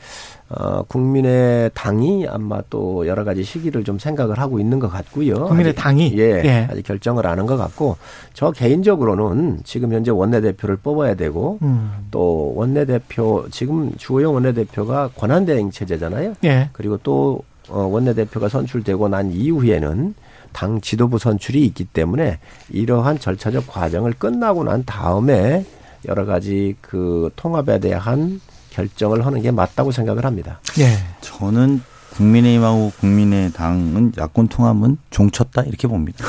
어 0.49 0.83
국민의 0.83 1.71
당이 1.73 2.27
아마 2.27 2.61
또 2.69 3.07
여러 3.07 3.23
가지 3.23 3.43
시기를 3.43 3.83
좀 3.83 3.97
생각을 3.97 4.37
하고 4.37 4.59
있는 4.59 4.79
것 4.79 4.87
같고요. 4.89 5.45
국민의 5.45 5.73
당이 5.75 6.13
예, 6.17 6.41
예. 6.45 6.67
아직 6.69 6.83
결정을 6.83 7.25
안 7.25 7.39
한 7.39 7.47
것 7.47 7.57
같고 7.57 7.97
저 8.35 8.51
개인적으로는 8.51 9.61
지금 9.63 9.91
현재 9.93 10.11
원내대표를 10.11 10.75
뽑아야 10.77 11.15
되고 11.15 11.57
음. 11.63 11.91
또 12.11 12.53
원내대표 12.55 13.45
지금 13.49 13.91
주호영 13.97 14.33
원내대표가 14.35 15.09
권한대행 15.15 15.71
체제잖아요. 15.71 16.35
예. 16.43 16.69
그리고 16.73 16.97
또 16.97 17.41
어, 17.69 17.83
원내대표가 17.83 18.47
선출되고 18.49 19.07
난 19.07 19.31
이후에는 19.31 20.13
당 20.51 20.81
지도부 20.81 21.17
선출이 21.17 21.65
있기 21.67 21.85
때문에 21.85 22.37
이러한 22.69 23.17
절차적 23.19 23.67
과정을 23.67 24.13
끝나고 24.19 24.65
난 24.65 24.83
다음에 24.85 25.65
여러 26.07 26.25
가지 26.25 26.75
그 26.81 27.29
통합에 27.35 27.79
대한 27.79 28.41
결정을 28.71 29.25
하는 29.25 29.41
게 29.41 29.51
맞다고 29.51 29.91
생각을 29.91 30.25
합니다. 30.25 30.59
예. 30.79 30.97
저는 31.21 31.81
국민의힘하고 32.11 32.91
국민의당은 32.99 34.13
야권 34.17 34.49
통합은 34.49 34.97
종쳤다 35.09 35.63
이렇게 35.63 35.87
봅니다. 35.87 36.25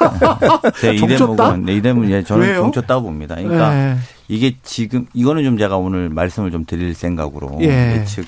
제 0.80 0.94
이대목은 0.94 1.66
네, 1.66 1.76
이대목 1.76 2.10
예 2.10 2.22
저는 2.22 2.46
왜요? 2.46 2.62
종쳤다고 2.62 3.02
봅니다. 3.02 3.36
그러니까 3.36 3.74
예. 3.74 3.96
이게 4.28 4.56
지금 4.62 5.06
이거는 5.12 5.44
좀 5.44 5.58
제가 5.58 5.76
오늘 5.76 6.08
말씀을 6.08 6.50
좀 6.50 6.64
드릴 6.64 6.94
생각으로 6.94 7.58
예. 7.60 7.98
예측 7.98 8.20
을 8.20 8.26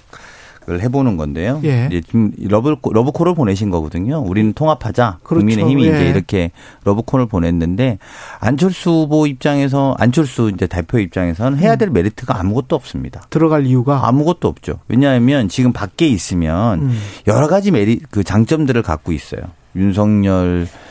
해보는 0.68 1.16
건데요. 1.16 1.60
예. 1.64 1.88
이제 1.90 2.00
좀 2.00 2.32
러브 2.38 2.74
러브콜을 2.82 3.34
보내신 3.34 3.70
거거든요. 3.70 4.18
우리는 4.18 4.52
통합하자. 4.52 5.18
그렇죠. 5.22 5.44
국민의힘이 5.46 5.86
예. 5.86 5.88
이제 5.88 6.08
이렇게 6.08 6.50
러브콜을 6.84 7.26
보냈는데 7.26 7.98
안철수 8.40 8.90
후보 8.90 9.26
입장에서 9.26 9.94
안철수 9.98 10.50
이제 10.54 10.66
대표 10.66 10.98
입장에서는 10.98 11.58
해야 11.58 11.76
될 11.76 11.88
음. 11.88 11.92
메리트가 11.94 12.38
아무것도 12.38 12.76
없습니다. 12.76 13.22
들어갈 13.30 13.66
이유가 13.66 14.06
아무것도 14.08 14.48
없죠. 14.48 14.80
왜냐하면 14.88 15.48
지금 15.48 15.72
밖에 15.72 16.06
있으면 16.06 16.80
음. 16.80 16.98
여러 17.26 17.46
가지 17.46 17.70
메리 17.70 18.00
그 18.10 18.24
장점들을 18.24 18.82
갖고 18.82 19.12
있어요. 19.12 19.42
윤석열 19.76 20.66
어, 20.70 20.83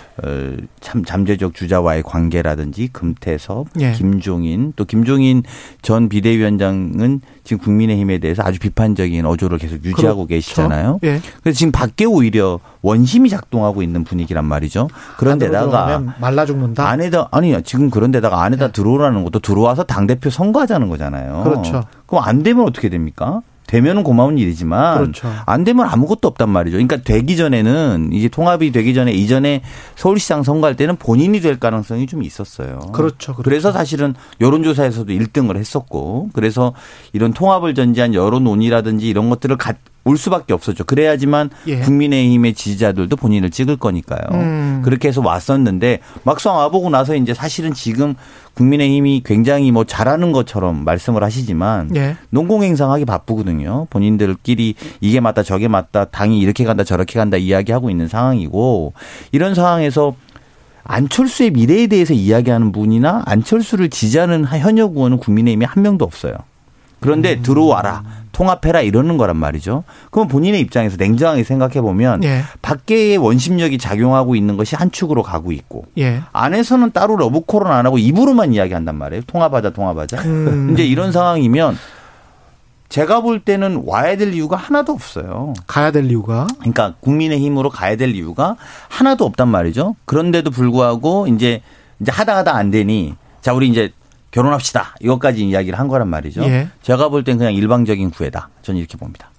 참 0.79 1.03
잠재적 1.03 1.55
주자와의 1.55 2.03
관계라든지 2.03 2.89
금태섭, 2.93 3.67
예. 3.79 3.93
김종인 3.93 4.71
또 4.75 4.85
김종인 4.85 5.43
전 5.81 6.07
비대위원장은 6.07 7.21
지금 7.43 7.63
국민의힘에 7.63 8.19
대해서 8.19 8.43
아주 8.45 8.59
비판적인 8.59 9.25
어조를 9.25 9.57
계속 9.57 9.83
유지하고 9.83 10.27
그렇죠. 10.27 10.27
계시잖아요. 10.27 10.99
예. 11.03 11.19
그래서 11.41 11.57
지금 11.57 11.71
밖에 11.71 12.05
오히려 12.05 12.59
원심이 12.83 13.29
작동하고 13.29 13.81
있는 13.81 14.03
분위기란 14.03 14.45
말이죠. 14.45 14.87
그런데다가 15.17 16.03
말라 16.19 16.45
죽는다. 16.45 16.87
안에다 16.87 17.29
아니 17.31 17.55
지금 17.63 17.89
그런데다가 17.89 18.43
안에다 18.43 18.65
예. 18.65 18.71
들어오라는 18.71 19.23
것도 19.23 19.39
들어와서 19.39 19.83
당 19.83 20.05
대표 20.05 20.29
선거하자는 20.29 20.89
거잖아요. 20.89 21.41
그렇죠. 21.43 21.83
그럼 22.05 22.23
안 22.23 22.43
되면 22.43 22.65
어떻게 22.65 22.89
됩니까? 22.89 23.41
되면은 23.67 24.03
고마운 24.03 24.37
일이지만 24.37 24.97
그렇죠. 24.97 25.29
안 25.45 25.63
되면 25.63 25.87
아무것도 25.87 26.27
없단 26.27 26.49
말이죠. 26.49 26.75
그러니까 26.75 26.97
되기 26.97 27.37
전에는 27.37 28.11
이제 28.13 28.27
통합이 28.27 28.71
되기 28.71 28.93
전에 28.93 29.11
이전에 29.11 29.61
서울시장 29.95 30.43
선거할 30.43 30.75
때는 30.75 30.97
본인이 30.97 31.39
될 31.39 31.59
가능성이 31.59 32.05
좀 32.07 32.23
있었어요. 32.23 32.79
그렇죠. 32.93 33.33
그렇죠. 33.33 33.35
그래서 33.35 33.71
사실은 33.71 34.15
여론조사에서도 34.41 35.11
1등을 35.11 35.57
했었고 35.57 36.29
그래서 36.33 36.73
이런 37.13 37.33
통합을 37.33 37.73
전제한 37.75 38.13
여론 38.13 38.43
논의라든지 38.43 39.07
이런 39.07 39.29
것들을 39.29 39.57
올 40.05 40.17
수밖에 40.17 40.53
없었죠. 40.53 40.83
그래야지만 40.83 41.49
예. 41.67 41.79
국민의힘의 41.79 42.53
지지자들도 42.53 43.15
본인을 43.15 43.51
찍을 43.51 43.77
거니까요. 43.77 44.21
음. 44.31 44.81
그렇게 44.83 45.07
해서 45.07 45.21
왔었는데 45.21 45.99
막상 46.23 46.55
와보고 46.55 46.89
나서 46.89 47.15
이제 47.15 47.33
사실은 47.33 47.73
지금 47.73 48.15
국민의힘이 48.55 49.21
굉장히 49.25 49.71
뭐 49.71 49.85
잘하는 49.85 50.31
것처럼 50.31 50.83
말씀을 50.83 51.23
하시지만 51.23 51.95
예. 51.95 52.17
농공행상하기 52.31 53.05
바쁘거든요. 53.05 53.87
본인들끼리 53.89 54.75
이게 54.99 55.19
맞다 55.19 55.43
저게 55.43 55.67
맞다 55.67 56.05
당이 56.05 56.39
이렇게 56.39 56.65
간다 56.65 56.83
저렇게 56.83 57.17
간다 57.17 57.37
이야기하고 57.37 57.89
있는 57.89 58.07
상황이고 58.07 58.93
이런 59.31 59.55
상황에서 59.55 60.15
안철수의 60.83 61.51
미래에 61.51 61.87
대해서 61.87 62.13
이야기하는 62.13 62.73
분이나 62.73 63.23
안철수를 63.25 63.89
지지하는 63.89 64.45
현역 64.45 64.97
의원은 64.97 65.17
국민의힘에 65.17 65.65
한 65.65 65.81
명도 65.81 66.03
없어요. 66.03 66.33
그런데 67.03 67.35
음. 67.35 67.43
들어와라. 67.43 68.03
통합해라 68.31 68.81
이러는 68.81 69.17
거란 69.17 69.37
말이죠. 69.37 69.83
그럼 70.09 70.27
본인의 70.27 70.59
입장에서 70.61 70.97
냉정하게 70.97 71.43
생각해 71.43 71.81
보면 71.81 72.23
예. 72.23 72.41
밖에의 72.63 73.17
원심력이 73.17 73.77
작용하고 73.77 74.35
있는 74.35 74.57
것이 74.57 74.75
한 74.75 74.89
축으로 74.89 75.21
가고 75.21 75.51
있고 75.51 75.85
예. 75.99 76.21
안에서는 76.31 76.91
따로 76.93 77.15
러브콜은 77.15 77.67
안 77.67 77.85
하고 77.85 77.99
입으로만 77.99 78.53
이야기한단 78.53 78.95
말이에요. 78.95 79.21
통합하자, 79.27 79.69
통합하자. 79.71 80.21
음. 80.23 80.69
이제 80.73 80.83
이런 80.83 81.11
상황이면 81.11 81.77
제가 82.89 83.21
볼 83.21 83.39
때는 83.39 83.83
와야 83.85 84.17
될 84.17 84.33
이유가 84.33 84.55
하나도 84.55 84.93
없어요. 84.93 85.53
가야 85.67 85.91
될 85.91 86.05
이유가? 86.05 86.47
그러니까 86.59 86.93
국민의 87.01 87.39
힘으로 87.39 87.69
가야 87.69 87.95
될 87.97 88.15
이유가 88.15 88.55
하나도 88.89 89.25
없단 89.25 89.47
말이죠. 89.47 89.95
그런데도 90.05 90.49
불구하고 90.49 91.27
이제 91.27 91.61
이제 91.99 92.11
하다 92.11 92.37
하다 92.37 92.55
안 92.55 92.71
되니 92.71 93.15
자 93.41 93.53
우리 93.53 93.67
이제 93.67 93.91
결혼합시다. 94.33 94.95
이것까지 94.99 95.45
이야기를 95.47 95.77
한 95.79 95.87
거란 95.87 96.07
말이죠. 96.09 96.43
예. 96.45 96.67
제가 96.81 97.09
볼 97.09 97.23
땐 97.23 97.37
그냥 97.37 97.53
일방적인 97.53 98.09
구애다. 98.09 98.49
저는 98.63 98.79
이렇게 98.79 98.97
봅니다. 98.97 99.29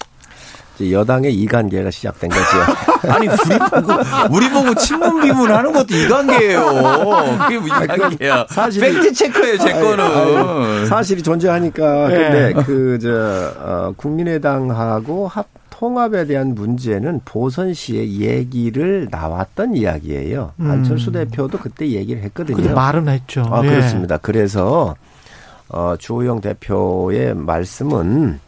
여당의 0.81 1.33
이관계가 1.35 1.91
시작된 1.91 2.31
거죠. 2.31 2.43
아니 3.13 3.29
우리 3.29 3.39
보고 3.71 3.93
우리 4.31 4.51
보고 4.51 4.75
친문 4.75 5.21
비문하는 5.23 5.73
것도 5.73 5.95
이관계예요. 5.95 6.65
그게 7.43 7.59
뭐 7.59 7.69
이관계야. 7.69 8.47
사실 8.51 8.81
팩트 8.81 9.13
체크예요, 9.13 9.59
제 9.59 9.73
거는. 9.73 10.05
아니, 10.05 10.87
사실이 10.87 11.23
존재하니까. 11.23 12.09
네. 12.09 12.53
근데 12.53 12.63
그저 12.65 13.53
어, 13.59 13.93
국민의당하고 13.97 15.29
합 15.29 15.47
통합에 15.79 16.27
대한 16.27 16.55
문제는 16.55 17.23
보선 17.25 17.75
시에 17.75 18.07
얘기를 18.07 19.09
나왔던 19.11 19.77
이야기예요. 19.77 20.53
음. 20.61 20.71
안철수 20.71 21.11
대표도 21.11 21.59
그때 21.59 21.89
얘기를 21.89 22.23
했거든요. 22.23 22.75
말은 22.75 23.09
했죠. 23.09 23.43
아, 23.51 23.61
네. 23.61 23.71
그렇습니다. 23.71 24.17
그래서 24.19 24.95
어, 25.69 25.97
주호영 25.99 26.41
대표의 26.43 27.35
말씀은 27.35 28.39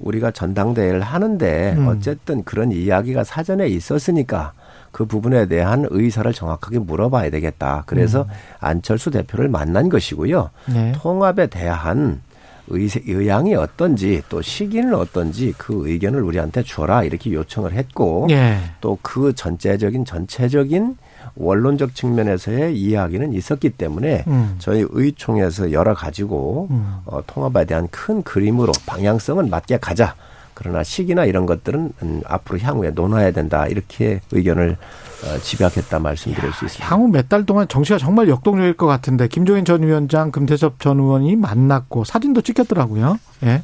우리가 0.00 0.32
전당대회를 0.32 1.00
하는데 1.00 1.74
음. 1.78 1.86
어쨌든 1.86 2.42
그런 2.42 2.72
이야기가 2.72 3.22
사전에 3.22 3.68
있었으니까 3.68 4.52
그 4.90 5.04
부분에 5.04 5.46
대한 5.46 5.86
의사를 5.90 6.30
정확하게 6.32 6.80
물어봐야 6.80 7.30
되겠다. 7.30 7.84
그래서 7.86 8.22
음. 8.22 8.28
안철수 8.58 9.12
대표를 9.12 9.48
만난 9.48 9.88
것이고요. 9.88 10.50
네. 10.72 10.92
통합에 10.96 11.46
대한 11.46 12.20
의세, 12.68 13.02
의향이 13.06 13.54
어떤지 13.54 14.22
또 14.28 14.40
시기는 14.40 14.94
어떤지 14.94 15.52
그 15.58 15.88
의견을 15.88 16.22
우리한테 16.22 16.62
줘라 16.62 17.04
이렇게 17.04 17.32
요청을 17.32 17.72
했고 17.72 18.26
예. 18.30 18.58
또그 18.80 19.34
전체적인 19.34 20.04
전체적인 20.04 20.96
원론적 21.36 21.94
측면에서의 21.94 22.76
이야기는 22.76 23.32
있었기 23.32 23.70
때문에 23.70 24.24
음. 24.26 24.56
저희 24.58 24.86
의총에서 24.88 25.72
열어 25.72 25.94
가지고 25.94 26.68
음. 26.70 26.96
어, 27.06 27.20
통합에 27.26 27.64
대한 27.64 27.88
큰 27.90 28.22
그림으로 28.22 28.72
방향성은 28.86 29.50
맞게 29.50 29.78
가자. 29.78 30.14
그러나 30.54 30.82
시기나 30.82 31.24
이런 31.24 31.46
것들은 31.46 31.92
음, 32.02 32.22
앞으로 32.26 32.58
향후에 32.60 32.90
논해야 32.90 33.30
된다 33.32 33.66
이렇게 33.66 34.20
의견을 34.32 34.76
어, 35.24 35.38
집약했다 35.38 35.98
말씀드릴 35.98 36.52
수 36.52 36.64
있습니다. 36.66 36.86
향후 36.88 37.08
몇 37.08 37.28
달 37.28 37.44
동안 37.46 37.66
정치가 37.68 37.98
정말 37.98 38.28
역동적일 38.28 38.76
것 38.76 38.86
같은데 38.86 39.26
김종인 39.28 39.64
전 39.64 39.82
위원장, 39.82 40.30
금태섭 40.30 40.80
전 40.80 40.98
의원이 41.00 41.36
만났고 41.36 42.04
사진도 42.04 42.42
찍혔더라고요. 42.42 43.18
예. 43.44 43.62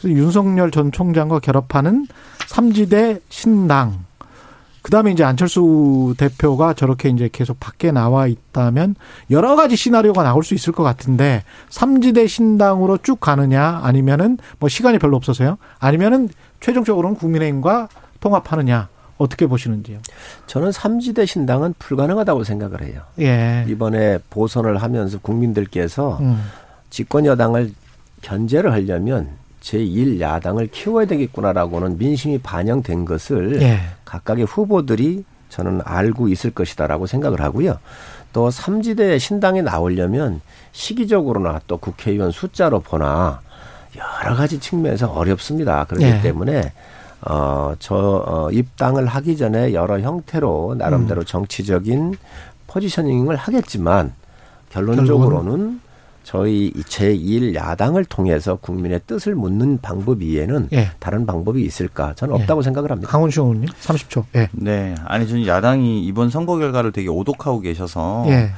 그래서 0.00 0.16
윤석열 0.16 0.70
전 0.70 0.92
총장과 0.92 1.40
결합하는 1.40 2.06
삼지대 2.46 3.20
신당. 3.28 4.04
그다음에 4.82 5.12
이제 5.12 5.24
안철수 5.24 6.14
대표가 6.16 6.74
저렇게 6.74 7.08
이제 7.10 7.28
계속 7.30 7.60
밖에 7.60 7.92
나와 7.92 8.26
있다면 8.26 8.96
여러 9.30 9.56
가지 9.56 9.76
시나리오가 9.76 10.22
나올 10.22 10.42
수 10.42 10.54
있을 10.54 10.72
것 10.72 10.82
같은데 10.82 11.42
삼지대 11.68 12.26
신당으로 12.26 12.98
쭉 12.98 13.20
가느냐 13.20 13.80
아니면은 13.82 14.38
뭐 14.58 14.68
시간이 14.68 14.98
별로 14.98 15.16
없어서요. 15.16 15.58
아니면은 15.78 16.28
최종적으로는 16.60 17.16
국민의힘과 17.16 17.88
통합하느냐. 18.20 18.88
어떻게 19.18 19.46
보시는지요? 19.46 19.98
저는 20.46 20.72
삼지대 20.72 21.26
신당은 21.26 21.74
불가능하다고 21.78 22.42
생각을 22.42 22.82
해요. 22.82 23.02
예. 23.18 23.66
이번에 23.68 24.18
보선을 24.30 24.78
하면서 24.78 25.18
국민들께서 25.18 26.16
음. 26.22 26.42
집권 26.88 27.26
여당을 27.26 27.74
견제를 28.22 28.72
하려면 28.72 29.28
제1야당을 29.60 30.70
키워야 30.70 31.06
되겠구나라고는 31.06 31.98
민심이 31.98 32.38
반영된 32.38 33.04
것을 33.04 33.60
예. 33.62 33.80
각각의 34.04 34.44
후보들이 34.46 35.24
저는 35.48 35.80
알고 35.84 36.28
있을 36.28 36.50
것이다라고 36.52 37.06
생각을 37.06 37.40
하고요. 37.40 37.78
또 38.32 38.50
삼지대 38.50 39.18
신당에 39.18 39.62
나오려면 39.62 40.40
시기적으로나 40.72 41.60
또 41.66 41.76
국회의원 41.76 42.30
숫자로 42.30 42.80
보나 42.80 43.40
여러 43.96 44.36
가지 44.36 44.60
측면에서 44.60 45.10
어렵습니다. 45.10 45.84
그렇기 45.84 46.04
예. 46.04 46.20
때문에 46.20 46.72
어, 47.22 47.74
저, 47.78 47.94
어, 47.96 48.50
입당을 48.50 49.06
하기 49.06 49.36
전에 49.36 49.74
여러 49.74 50.00
형태로 50.00 50.76
나름대로 50.78 51.20
음. 51.20 51.26
정치적인 51.26 52.16
포지셔닝을 52.66 53.36
하겠지만 53.36 54.14
결론적으로는 54.70 55.80
저희 56.22 56.72
제1 56.72 57.54
야당을 57.54 58.04
통해서 58.04 58.56
국민의 58.56 59.00
뜻을 59.06 59.34
묻는 59.34 59.78
방법 59.80 60.22
이외에는 60.22 60.68
예. 60.72 60.90
다른 60.98 61.26
방법이 61.26 61.62
있을까? 61.62 62.14
저는 62.14 62.34
없다고 62.34 62.60
예. 62.60 62.64
생각을 62.64 62.90
합니다. 62.90 63.10
강원시 63.10 63.40
의원님 63.40 63.68
30초. 63.68 64.24
예. 64.36 64.48
네. 64.52 64.94
아니 65.06 65.26
저는 65.26 65.46
야당이 65.46 66.04
이번 66.04 66.30
선거 66.30 66.56
결과를 66.58 66.92
되게 66.92 67.08
오독하고 67.08 67.60
계셔서 67.60 68.24
예. 68.28 68.50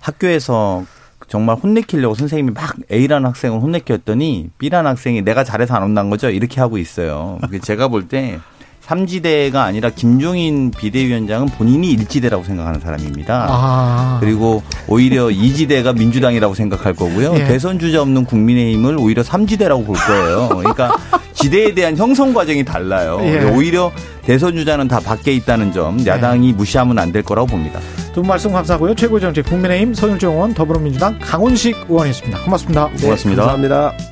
학교에서 0.00 0.84
정말 1.28 1.56
혼내키려고 1.56 2.14
선생님이 2.14 2.52
막 2.52 2.74
A라는 2.90 3.26
학생을 3.28 3.60
혼내켰더니 3.60 4.50
B라는 4.58 4.90
학생이 4.90 5.22
내가 5.22 5.44
잘해서 5.44 5.74
안 5.74 5.82
혼난 5.82 6.10
거죠? 6.10 6.28
이렇게 6.30 6.60
하고 6.60 6.78
있어요. 6.78 7.38
제가 7.62 7.88
볼 7.88 8.08
때 8.08 8.38
삼지대가 8.82 9.62
아니라 9.62 9.90
김종인 9.90 10.70
비대위원장은 10.70 11.48
본인이 11.50 11.90
일지대라고 11.92 12.44
생각하는 12.44 12.80
사람입니다. 12.80 13.46
아. 13.48 14.16
그리고 14.20 14.62
오히려 14.88 15.30
이지대가 15.30 15.92
민주당이라고 15.92 16.54
생각할 16.54 16.92
거고요. 16.94 17.34
예. 17.36 17.44
대선 17.44 17.78
주자 17.78 18.02
없는 18.02 18.24
국민의힘을 18.24 18.96
오히려 18.98 19.22
삼지대라고 19.22 19.84
볼 19.84 19.96
거예요. 19.96 20.48
그러니까 20.48 20.96
지대에 21.32 21.74
대한 21.74 21.96
형성 21.96 22.34
과정이 22.34 22.64
달라요. 22.64 23.20
예. 23.22 23.44
오히려 23.50 23.92
대선 24.22 24.54
주자는 24.56 24.88
다 24.88 25.00
밖에 25.00 25.32
있다는 25.32 25.72
점 25.72 26.04
야당이 26.04 26.48
예. 26.48 26.52
무시하면 26.52 26.98
안 26.98 27.12
될 27.12 27.22
거라고 27.22 27.46
봅니다. 27.46 27.78
두 28.14 28.20
분 28.20 28.26
말씀 28.28 28.52
감사하고요. 28.52 28.94
최고정책 28.94 29.46
국민의힘 29.46 29.94
서영정 29.94 30.32
의원 30.34 30.54
더불어민주당 30.54 31.18
강훈식 31.20 31.76
의원이었습니다. 31.88 32.40
고맙습니다. 32.44 32.88
고맙습니다. 33.00 33.42
네, 33.42 33.48
감사합니다. 33.48 34.11